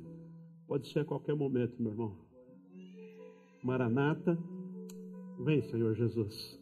Pode 0.67 0.87
ser 0.87 0.99
a 0.99 1.05
qualquer 1.05 1.35
momento, 1.35 1.81
meu 1.81 1.91
irmão. 1.91 2.15
Maranata, 3.63 4.37
Vem, 5.39 5.61
Senhor 5.63 5.95
Jesus. 5.95 6.59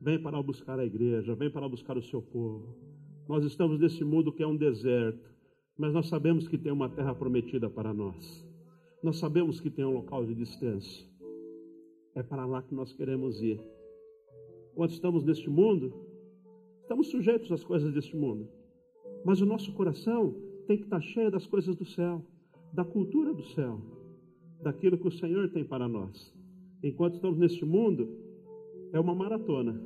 Vem 0.00 0.22
para 0.22 0.42
buscar 0.42 0.78
a 0.78 0.84
igreja, 0.84 1.34
vem 1.34 1.50
para 1.50 1.68
buscar 1.68 1.96
o 1.96 2.02
seu 2.02 2.22
povo. 2.22 2.76
Nós 3.28 3.44
estamos 3.44 3.78
nesse 3.78 4.02
mundo 4.04 4.32
que 4.32 4.42
é 4.42 4.46
um 4.46 4.56
deserto, 4.56 5.30
mas 5.78 5.92
nós 5.92 6.08
sabemos 6.08 6.48
que 6.48 6.58
tem 6.58 6.72
uma 6.72 6.88
terra 6.88 7.14
prometida 7.14 7.70
para 7.70 7.94
nós. 7.94 8.46
Nós 9.02 9.18
sabemos 9.18 9.60
que 9.60 9.70
tem 9.70 9.84
um 9.84 9.92
local 9.92 10.26
de 10.26 10.34
distância. 10.34 11.08
É 12.14 12.22
para 12.22 12.46
lá 12.46 12.62
que 12.62 12.74
nós 12.74 12.92
queremos 12.92 13.40
ir. 13.42 13.60
Quando 14.74 14.90
estamos 14.90 15.24
neste 15.24 15.48
mundo, 15.48 15.92
estamos 16.82 17.08
sujeitos 17.10 17.50
às 17.52 17.64
coisas 17.64 17.92
deste 17.94 18.16
mundo. 18.16 18.48
Mas 19.24 19.40
o 19.40 19.46
nosso 19.46 19.72
coração 19.74 20.34
tem 20.66 20.76
que 20.76 20.84
estar 20.84 21.00
cheio 21.00 21.30
das 21.30 21.46
coisas 21.46 21.76
do 21.76 21.84
céu. 21.84 22.24
da 22.72 22.84
cultura 22.84 23.34
do 23.34 23.42
céu, 23.42 23.80
daquilo 24.62 24.98
que 24.98 25.08
o 25.08 25.12
Senhor 25.12 25.50
tem 25.50 25.64
para 25.64 25.88
nós. 25.88 26.32
Enquanto 26.82 27.14
estamos 27.14 27.38
neste 27.38 27.64
mundo, 27.64 28.08
é 28.92 28.98
uma 28.98 29.14
maratona. 29.14 29.80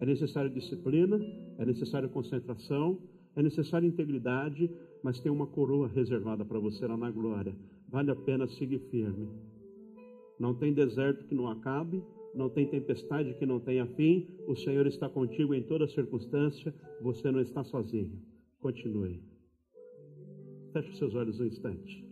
É 0.00 0.06
necessário 0.06 0.50
disciplina, 0.50 1.20
é 1.58 1.64
necessário 1.64 2.08
concentração, 2.08 2.98
é 3.36 3.42
necessário 3.42 3.86
integridade, 3.86 4.70
mas 5.02 5.20
tem 5.20 5.30
uma 5.30 5.46
coroa 5.46 5.88
reservada 5.88 6.44
para 6.44 6.58
você 6.58 6.86
lá 6.86 6.96
na 6.96 7.10
glória. 7.10 7.54
Vale 7.88 8.10
a 8.10 8.16
pena 8.16 8.48
seguir 8.48 8.80
firme. 8.90 9.28
Não 10.38 10.54
tem 10.54 10.72
deserto 10.72 11.26
que 11.26 11.34
não 11.34 11.48
acabe, 11.48 12.02
não 12.34 12.48
tem 12.48 12.66
tempestade 12.66 13.34
que 13.34 13.46
não 13.46 13.60
tenha 13.60 13.86
fim. 13.86 14.26
O 14.46 14.56
Senhor 14.56 14.86
está 14.86 15.08
contigo 15.08 15.54
em 15.54 15.62
toda 15.62 15.86
circunstância, 15.86 16.74
você 17.00 17.30
não 17.30 17.40
está 17.40 17.62
sozinho. 17.62 18.18
Continue. 18.60 19.22
Feche 20.72 20.96
seus 20.96 21.14
olhos 21.14 21.40
um 21.40 21.46
instante. 21.46 22.04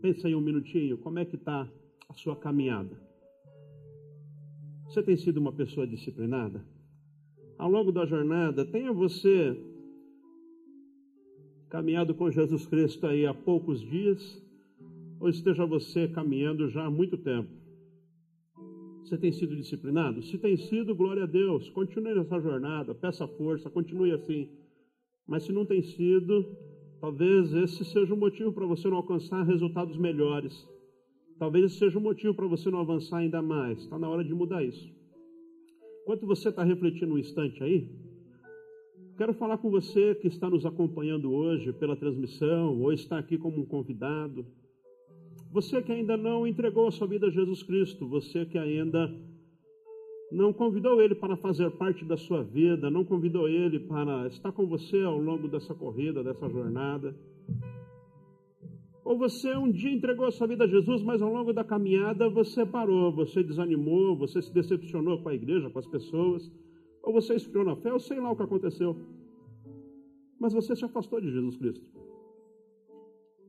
Pensa 0.00 0.28
aí 0.28 0.34
um 0.34 0.40
minutinho, 0.40 0.98
como 0.98 1.18
é 1.18 1.24
que 1.24 1.36
está 1.36 1.70
a 2.08 2.14
sua 2.14 2.36
caminhada? 2.36 2.96
Você 4.84 5.02
tem 5.02 5.16
sido 5.16 5.38
uma 5.38 5.52
pessoa 5.52 5.86
disciplinada? 5.86 6.64
Ao 7.58 7.70
longo 7.70 7.90
da 7.90 8.06
jornada, 8.06 8.64
tenha 8.64 8.92
você 8.92 9.56
caminhado 11.68 12.14
com 12.14 12.30
Jesus 12.30 12.66
Cristo 12.66 13.06
aí 13.06 13.26
há 13.26 13.34
poucos 13.34 13.80
dias, 13.80 14.42
ou 15.18 15.28
esteja 15.28 15.66
você 15.66 16.06
caminhando 16.06 16.68
já 16.68 16.84
há 16.84 16.90
muito 16.90 17.16
tempo? 17.16 17.50
Você 19.02 19.16
tem 19.16 19.32
sido 19.32 19.56
disciplinado? 19.56 20.22
Se 20.22 20.36
tem 20.38 20.56
sido, 20.56 20.94
glória 20.94 21.24
a 21.24 21.26
Deus, 21.26 21.68
continue 21.70 22.14
nessa 22.14 22.40
jornada, 22.40 22.94
peça 22.94 23.26
força, 23.26 23.70
continue 23.70 24.12
assim. 24.12 24.48
Mas 25.26 25.44
se 25.44 25.52
não 25.52 25.64
tem 25.64 25.82
sido, 25.82 26.44
Talvez 27.00 27.52
esse 27.52 27.84
seja 27.84 28.14
o 28.14 28.16
motivo 28.16 28.52
para 28.52 28.66
você 28.66 28.88
não 28.88 28.96
alcançar 28.96 29.42
resultados 29.42 29.96
melhores. 29.96 30.66
Talvez 31.38 31.66
esse 31.66 31.78
seja 31.78 31.98
o 31.98 32.02
motivo 32.02 32.34
para 32.34 32.46
você 32.46 32.70
não 32.70 32.80
avançar 32.80 33.18
ainda 33.18 33.42
mais. 33.42 33.78
Está 33.78 33.98
na 33.98 34.08
hora 34.08 34.24
de 34.24 34.34
mudar 34.34 34.64
isso. 34.64 34.90
Enquanto 36.02 36.26
você 36.26 36.48
está 36.48 36.62
refletindo 36.62 37.14
um 37.14 37.18
instante 37.18 37.62
aí, 37.62 37.90
quero 39.18 39.34
falar 39.34 39.58
com 39.58 39.70
você 39.70 40.14
que 40.14 40.28
está 40.28 40.48
nos 40.48 40.64
acompanhando 40.64 41.32
hoje 41.32 41.72
pela 41.72 41.96
transmissão 41.96 42.80
ou 42.80 42.92
está 42.92 43.18
aqui 43.18 43.36
como 43.36 43.60
um 43.60 43.66
convidado. 43.66 44.46
Você 45.52 45.82
que 45.82 45.92
ainda 45.92 46.16
não 46.16 46.46
entregou 46.46 46.86
a 46.86 46.90
sua 46.90 47.06
vida 47.06 47.26
a 47.26 47.30
Jesus 47.30 47.62
Cristo, 47.62 48.06
você 48.08 48.46
que 48.46 48.56
ainda 48.56 49.12
não 50.32 50.52
convidou 50.52 51.00
ele 51.00 51.14
para 51.14 51.36
fazer 51.36 51.70
parte 51.72 52.04
da 52.04 52.16
sua 52.16 52.42
vida, 52.42 52.90
não 52.90 53.04
convidou 53.04 53.48
ele 53.48 53.80
para 53.80 54.26
estar 54.28 54.52
com 54.52 54.66
você 54.66 55.02
ao 55.02 55.18
longo 55.18 55.48
dessa 55.48 55.74
corrida, 55.74 56.22
dessa 56.24 56.48
jornada. 56.48 57.14
Ou 59.06 59.16
você 59.16 59.56
um 59.56 59.70
dia 59.70 59.92
entregou 59.92 60.26
a 60.26 60.32
sua 60.32 60.48
vida 60.48 60.64
a 60.64 60.66
Jesus, 60.66 61.00
mas 61.00 61.22
ao 61.22 61.32
longo 61.32 61.52
da 61.52 61.62
caminhada 61.62 62.28
você 62.28 62.66
parou, 62.66 63.12
você 63.12 63.40
desanimou, 63.40 64.16
você 64.16 64.42
se 64.42 64.52
decepcionou 64.52 65.22
com 65.22 65.28
a 65.28 65.34
igreja, 65.34 65.70
com 65.70 65.78
as 65.78 65.86
pessoas, 65.86 66.52
ou 67.04 67.12
você 67.12 67.36
esfriou 67.36 67.64
na 67.64 67.76
fé, 67.76 67.90
eu 67.90 68.00
sei 68.00 68.18
lá 68.18 68.32
o 68.32 68.36
que 68.36 68.42
aconteceu. 68.42 68.96
Mas 70.40 70.52
você 70.52 70.74
se 70.74 70.84
afastou 70.84 71.20
de 71.20 71.30
Jesus 71.30 71.56
Cristo. 71.56 71.86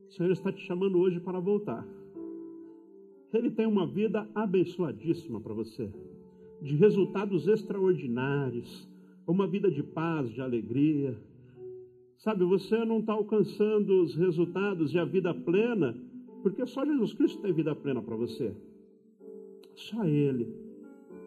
O 0.06 0.12
Senhor 0.12 0.30
está 0.30 0.52
te 0.52 0.60
chamando 0.60 0.96
hoje 0.96 1.18
para 1.18 1.40
voltar. 1.40 1.84
Ele 3.34 3.50
tem 3.50 3.66
uma 3.66 3.84
vida 3.84 4.30
abençoadíssima 4.36 5.40
para 5.40 5.54
você 5.54 5.92
de 6.62 6.76
resultados 6.76 7.48
extraordinários, 7.48 8.88
uma 9.26 9.48
vida 9.48 9.68
de 9.68 9.82
paz, 9.82 10.30
de 10.30 10.40
alegria. 10.40 11.18
Sabe, 12.18 12.44
você 12.44 12.84
não 12.84 12.98
está 12.98 13.12
alcançando 13.12 14.02
os 14.02 14.14
resultados 14.14 14.92
e 14.92 14.98
a 14.98 15.04
vida 15.04 15.32
plena, 15.32 15.96
porque 16.42 16.66
só 16.66 16.84
Jesus 16.84 17.14
Cristo 17.14 17.40
tem 17.40 17.52
vida 17.52 17.74
plena 17.74 18.02
para 18.02 18.16
você. 18.16 18.54
Só 19.74 20.04
Ele 20.04 20.52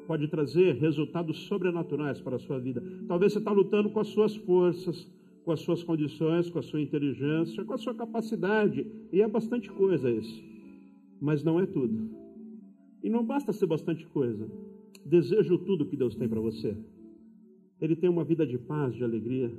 pode 0.06 0.28
trazer 0.28 0.76
resultados 0.76 1.40
sobrenaturais 1.48 2.20
para 2.20 2.36
a 2.36 2.40
sua 2.40 2.60
vida. 2.60 2.84
Talvez 3.08 3.32
você 3.32 3.40
está 3.40 3.52
lutando 3.52 3.90
com 3.90 4.00
as 4.00 4.08
suas 4.08 4.36
forças, 4.36 5.10
com 5.46 5.52
as 5.52 5.62
suas 5.62 5.82
condições, 5.84 6.50
com 6.50 6.60
a 6.60 6.64
sua 6.64 6.82
inteligência, 6.82 7.64
com 7.64 7.74
a 7.74 7.78
sua 7.78 7.96
capacidade, 7.96 8.86
e 9.12 9.22
é 9.22 9.28
bastante 9.28 9.72
coisa 9.72 10.12
isso. 10.12 10.44
Mas 11.20 11.44
não 11.44 11.60
é 11.60 11.66
tudo. 11.66 12.10
E 13.02 13.10
não 13.10 13.26
basta 13.26 13.54
ser 13.54 13.66
bastante 13.66 14.06
coisa 14.08 14.48
desejo 15.06 15.58
tudo 15.58 15.86
que 15.86 15.98
Deus 15.98 16.16
tem 16.16 16.28
para 16.28 16.40
você. 16.40 16.76
Ele 17.80 17.96
tem 17.96 18.10
uma 18.10 18.24
vida 18.24 18.46
de 18.46 18.58
paz, 18.58 18.94
de 18.94 19.04
alegria. 19.04 19.52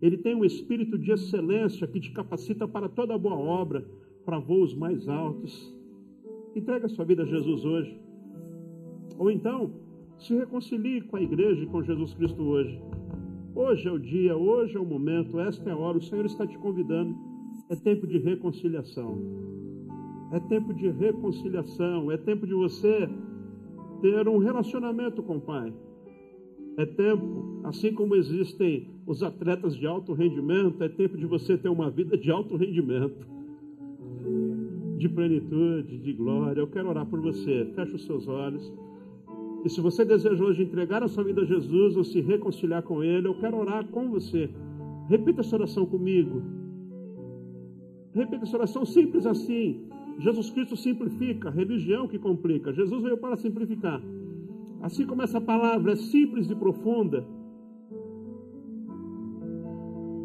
Ele 0.00 0.18
tem 0.18 0.34
um 0.34 0.44
espírito 0.44 0.98
de 0.98 1.10
excelência 1.10 1.86
que 1.86 2.00
te 2.00 2.12
capacita 2.12 2.68
para 2.68 2.88
toda 2.88 3.16
boa 3.16 3.36
obra, 3.36 3.84
para 4.24 4.38
voos 4.38 4.74
mais 4.74 5.08
altos. 5.08 5.74
Entrega 6.54 6.88
sua 6.88 7.04
vida 7.04 7.22
a 7.22 7.26
Jesus 7.26 7.64
hoje. 7.64 7.98
Ou 9.18 9.30
então, 9.30 9.70
se 10.18 10.34
reconcilie 10.34 11.00
com 11.02 11.16
a 11.16 11.22
igreja 11.22 11.62
e 11.62 11.66
com 11.66 11.82
Jesus 11.82 12.12
Cristo 12.14 12.42
hoje. 12.42 12.80
Hoje 13.54 13.88
é 13.88 13.92
o 13.92 13.98
dia, 13.98 14.36
hoje 14.36 14.76
é 14.76 14.80
o 14.80 14.84
momento, 14.84 15.40
esta 15.40 15.70
é 15.70 15.72
a 15.72 15.76
hora. 15.76 15.96
O 15.96 16.02
Senhor 16.02 16.26
está 16.26 16.46
te 16.46 16.58
convidando. 16.58 17.16
É 17.70 17.76
tempo 17.76 18.06
de 18.06 18.18
reconciliação. 18.18 19.18
É 20.32 20.40
tempo 20.40 20.74
de 20.74 20.90
reconciliação. 20.90 22.10
É 22.12 22.18
tempo 22.18 22.46
de 22.46 22.52
você 22.52 23.08
ter 24.02 24.28
um 24.28 24.38
relacionamento 24.38 25.22
com 25.22 25.36
o 25.36 25.40
Pai. 25.40 25.72
É 26.76 26.84
tempo, 26.84 27.60
assim 27.64 27.92
como 27.92 28.14
existem 28.14 28.86
os 29.06 29.22
atletas 29.22 29.74
de 29.74 29.86
alto 29.86 30.12
rendimento, 30.12 30.82
é 30.84 30.88
tempo 30.88 31.16
de 31.16 31.24
você 31.24 31.56
ter 31.56 31.70
uma 31.70 31.90
vida 31.90 32.18
de 32.18 32.30
alto 32.30 32.56
rendimento, 32.56 33.26
de 34.98 35.08
plenitude, 35.08 35.98
de 35.98 36.12
glória. 36.12 36.60
Eu 36.60 36.66
quero 36.66 36.88
orar 36.88 37.06
por 37.06 37.20
você. 37.20 37.66
Feche 37.74 37.94
os 37.94 38.04
seus 38.04 38.28
olhos. 38.28 38.72
E 39.64 39.70
se 39.70 39.80
você 39.80 40.04
deseja 40.04 40.44
hoje 40.44 40.62
entregar 40.62 41.02
a 41.02 41.08
sua 41.08 41.24
vida 41.24 41.42
a 41.42 41.44
Jesus 41.44 41.96
ou 41.96 42.04
se 42.04 42.20
reconciliar 42.20 42.82
com 42.82 43.02
Ele, 43.02 43.26
eu 43.26 43.34
quero 43.34 43.56
orar 43.56 43.86
com 43.88 44.10
você. 44.10 44.50
Repita 45.08 45.40
essa 45.40 45.56
oração 45.56 45.86
comigo. 45.86 46.42
Repita 48.14 48.44
essa 48.44 48.56
oração 48.56 48.84
simples 48.84 49.24
assim. 49.26 49.88
Jesus 50.18 50.50
Cristo 50.50 50.76
simplifica, 50.76 51.50
religião 51.50 52.06
que 52.06 52.18
complica. 52.18 52.72
Jesus 52.72 53.02
veio 53.02 53.18
para 53.18 53.36
simplificar. 53.36 54.00
Assim 54.82 55.06
como 55.06 55.22
essa 55.22 55.40
palavra 55.40 55.92
é 55.92 55.96
simples 55.96 56.50
e 56.50 56.54
profunda, 56.54 57.26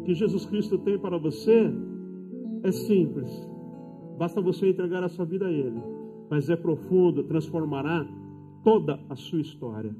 que 0.04 0.14
Jesus 0.14 0.44
Cristo 0.46 0.78
tem 0.78 0.98
para 0.98 1.18
você 1.18 1.72
é 2.62 2.72
simples. 2.72 3.30
Basta 4.18 4.40
você 4.40 4.68
entregar 4.68 5.02
a 5.02 5.08
sua 5.08 5.24
vida 5.24 5.46
a 5.46 5.50
Ele. 5.50 5.80
Mas 6.30 6.48
é 6.48 6.56
profundo, 6.56 7.24
transformará 7.24 8.06
toda 8.64 8.98
a 9.08 9.16
sua 9.16 9.40
história 9.40 9.94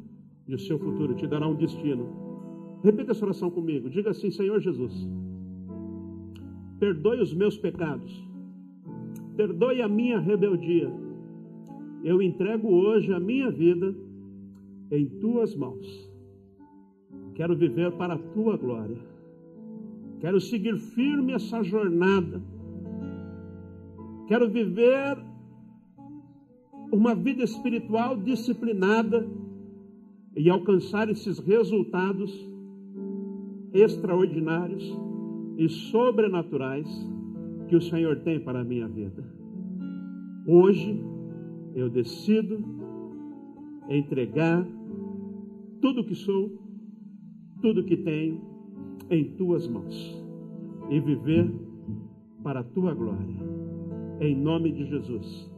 e 0.47 0.55
o 0.55 0.59
seu 0.59 0.79
futuro, 0.79 1.15
te 1.15 1.27
dará 1.27 1.47
um 1.47 1.55
destino. 1.55 2.09
Repita 2.83 3.13
essa 3.13 3.25
oração 3.25 3.51
comigo. 3.51 3.89
Diga 3.91 4.11
assim: 4.11 4.31
Senhor 4.31 4.61
Jesus, 4.61 4.93
perdoe 6.79 7.21
os 7.21 7.35
meus 7.35 7.57
pecados 7.57 8.33
perdoe 9.37 9.83
a 9.83 9.89
minha 9.89 10.19
rebeldia. 10.19 10.93
Eu 12.05 12.21
entrego 12.21 12.69
hoje 12.69 13.13
a 13.13 13.21
minha 13.21 13.51
vida 13.51 13.95
em 14.93 15.07
tuas 15.07 15.57
mãos. 15.57 16.13
Quero 17.35 17.57
viver 17.57 17.93
para 17.93 18.15
a 18.15 18.19
tua 18.19 18.59
glória. 18.59 18.99
Quero 20.21 20.39
seguir 20.39 20.77
firme 20.77 21.33
essa 21.33 21.63
jornada. 21.63 22.43
Quero 24.29 24.51
viver 24.51 25.19
uma 26.93 27.15
vida 27.15 27.43
espiritual 27.43 28.17
disciplinada 28.19 29.27
e 30.37 30.51
alcançar 30.51 31.09
esses 31.09 31.39
resultados 31.39 32.31
extraordinários 33.73 34.85
e 35.57 35.69
sobrenaturais 35.71 36.87
que 37.69 37.77
o 37.77 37.81
Senhor 37.81 38.21
tem 38.21 38.39
para 38.39 38.61
a 38.61 38.65
minha 38.65 38.87
vida. 38.87 39.25
Hoje 40.47 41.03
eu 41.75 41.89
decido 41.89 42.63
entregar 43.89 44.67
tudo 45.83 46.05
que 46.05 46.15
sou, 46.15 46.51
tudo 47.61 47.85
que 47.85 47.99
tenho 47.99 48.41
em 49.11 49.37
tuas 49.37 49.69
mãos 49.69 50.25
e 50.89 50.99
viver 51.01 51.53
para 52.43 52.61
a 52.61 52.65
tua 52.65 52.95
glória. 52.95 53.37
Em 54.21 54.35
nome 54.35 54.73
de 54.73 54.87
Jesus. 54.87 55.53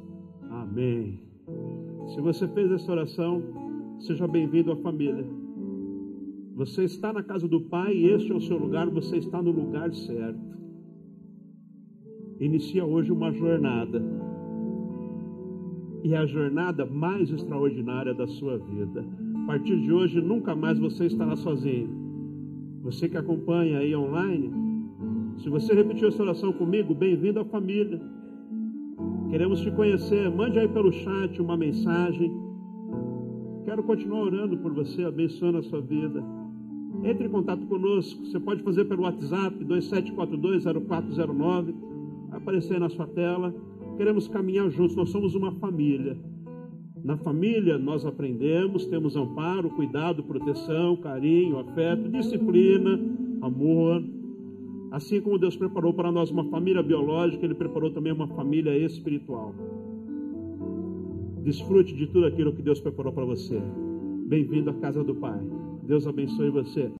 Amém. 0.50 1.20
Se 2.08 2.20
você 2.20 2.48
fez 2.48 2.72
essa 2.72 2.90
oração, 2.90 3.40
seja 4.00 4.26
bem-vindo 4.26 4.72
à 4.72 4.76
família. 4.76 5.24
Você 6.56 6.82
está 6.84 7.12
na 7.12 7.22
casa 7.22 7.46
do 7.46 7.60
Pai 7.60 7.94
e 7.94 8.06
este 8.06 8.32
é 8.32 8.34
o 8.34 8.40
seu 8.40 8.58
lugar, 8.58 8.90
você 8.90 9.18
está 9.18 9.40
no 9.40 9.52
lugar 9.52 9.94
certo 9.94 10.54
inicia 12.40 12.84
hoje 12.84 13.12
uma 13.12 13.32
jornada. 13.32 14.02
E 16.02 16.12
é 16.12 16.18
a 16.18 16.26
jornada 16.26 16.84
mais 16.84 17.30
extraordinária 17.30 18.12
da 18.12 18.26
sua 18.26 18.58
vida. 18.58 19.04
A 19.44 19.46
partir 19.46 19.78
de 19.78 19.92
hoje, 19.92 20.20
nunca 20.22 20.56
mais 20.56 20.78
você 20.78 21.04
estará 21.04 21.36
sozinho. 21.36 21.90
Você 22.80 23.10
que 23.10 23.18
acompanha 23.18 23.78
aí 23.78 23.94
online, 23.94 24.50
Se 25.36 25.50
você 25.50 25.74
repetiu 25.74 26.08
essa 26.08 26.22
oração 26.22 26.50
comigo, 26.54 26.94
bem-vindo 26.94 27.40
à 27.40 27.44
família. 27.44 28.00
Queremos 29.28 29.60
te 29.60 29.70
conhecer. 29.70 30.30
Mande 30.30 30.58
aí 30.58 30.66
pelo 30.66 30.90
chat 30.90 31.42
uma 31.42 31.58
mensagem. 31.58 32.32
Quero 33.66 33.82
continuar 33.82 34.22
orando 34.22 34.56
por 34.56 34.72
você, 34.72 35.04
abençoando 35.04 35.58
a 35.58 35.62
sua 35.62 35.82
vida. 35.82 36.24
Entre 37.02 37.26
em 37.26 37.30
contato 37.30 37.66
conosco. 37.66 38.24
Você 38.24 38.40
pode 38.40 38.62
fazer 38.62 38.86
pelo 38.86 39.02
WhatsApp 39.02 39.62
27420409. 39.62 41.74
Vai 42.30 42.38
aparecer 42.38 42.72
aí 42.74 42.80
na 42.80 42.88
sua 42.88 43.08
tela. 43.08 43.54
Queremos 43.98 44.26
caminhar 44.26 44.70
juntos. 44.70 44.96
Nós 44.96 45.10
somos 45.10 45.34
uma 45.34 45.52
família. 45.52 46.16
Na 47.04 47.18
família 47.18 47.76
nós 47.76 48.06
aprendemos, 48.06 48.86
temos 48.86 49.14
amparo, 49.14 49.68
cuidado, 49.68 50.22
proteção, 50.22 50.96
carinho, 50.96 51.58
afeto, 51.58 52.08
disciplina, 52.08 52.98
amor. 53.42 54.02
Assim 54.90 55.20
como 55.20 55.38
Deus 55.38 55.54
preparou 55.54 55.92
para 55.92 56.10
nós 56.10 56.30
uma 56.30 56.44
família 56.44 56.82
biológica, 56.82 57.44
Ele 57.44 57.54
preparou 57.54 57.90
também 57.90 58.10
uma 58.10 58.26
família 58.28 58.74
espiritual. 58.78 59.54
Desfrute 61.42 61.94
de 61.94 62.06
tudo 62.06 62.24
aquilo 62.24 62.54
que 62.54 62.62
Deus 62.62 62.80
preparou 62.80 63.12
para 63.12 63.26
você. 63.26 63.60
Bem-vindo 64.26 64.70
à 64.70 64.74
casa 64.74 65.04
do 65.04 65.14
Pai. 65.14 65.38
Deus 65.82 66.06
abençoe 66.06 66.48
você. 66.48 66.90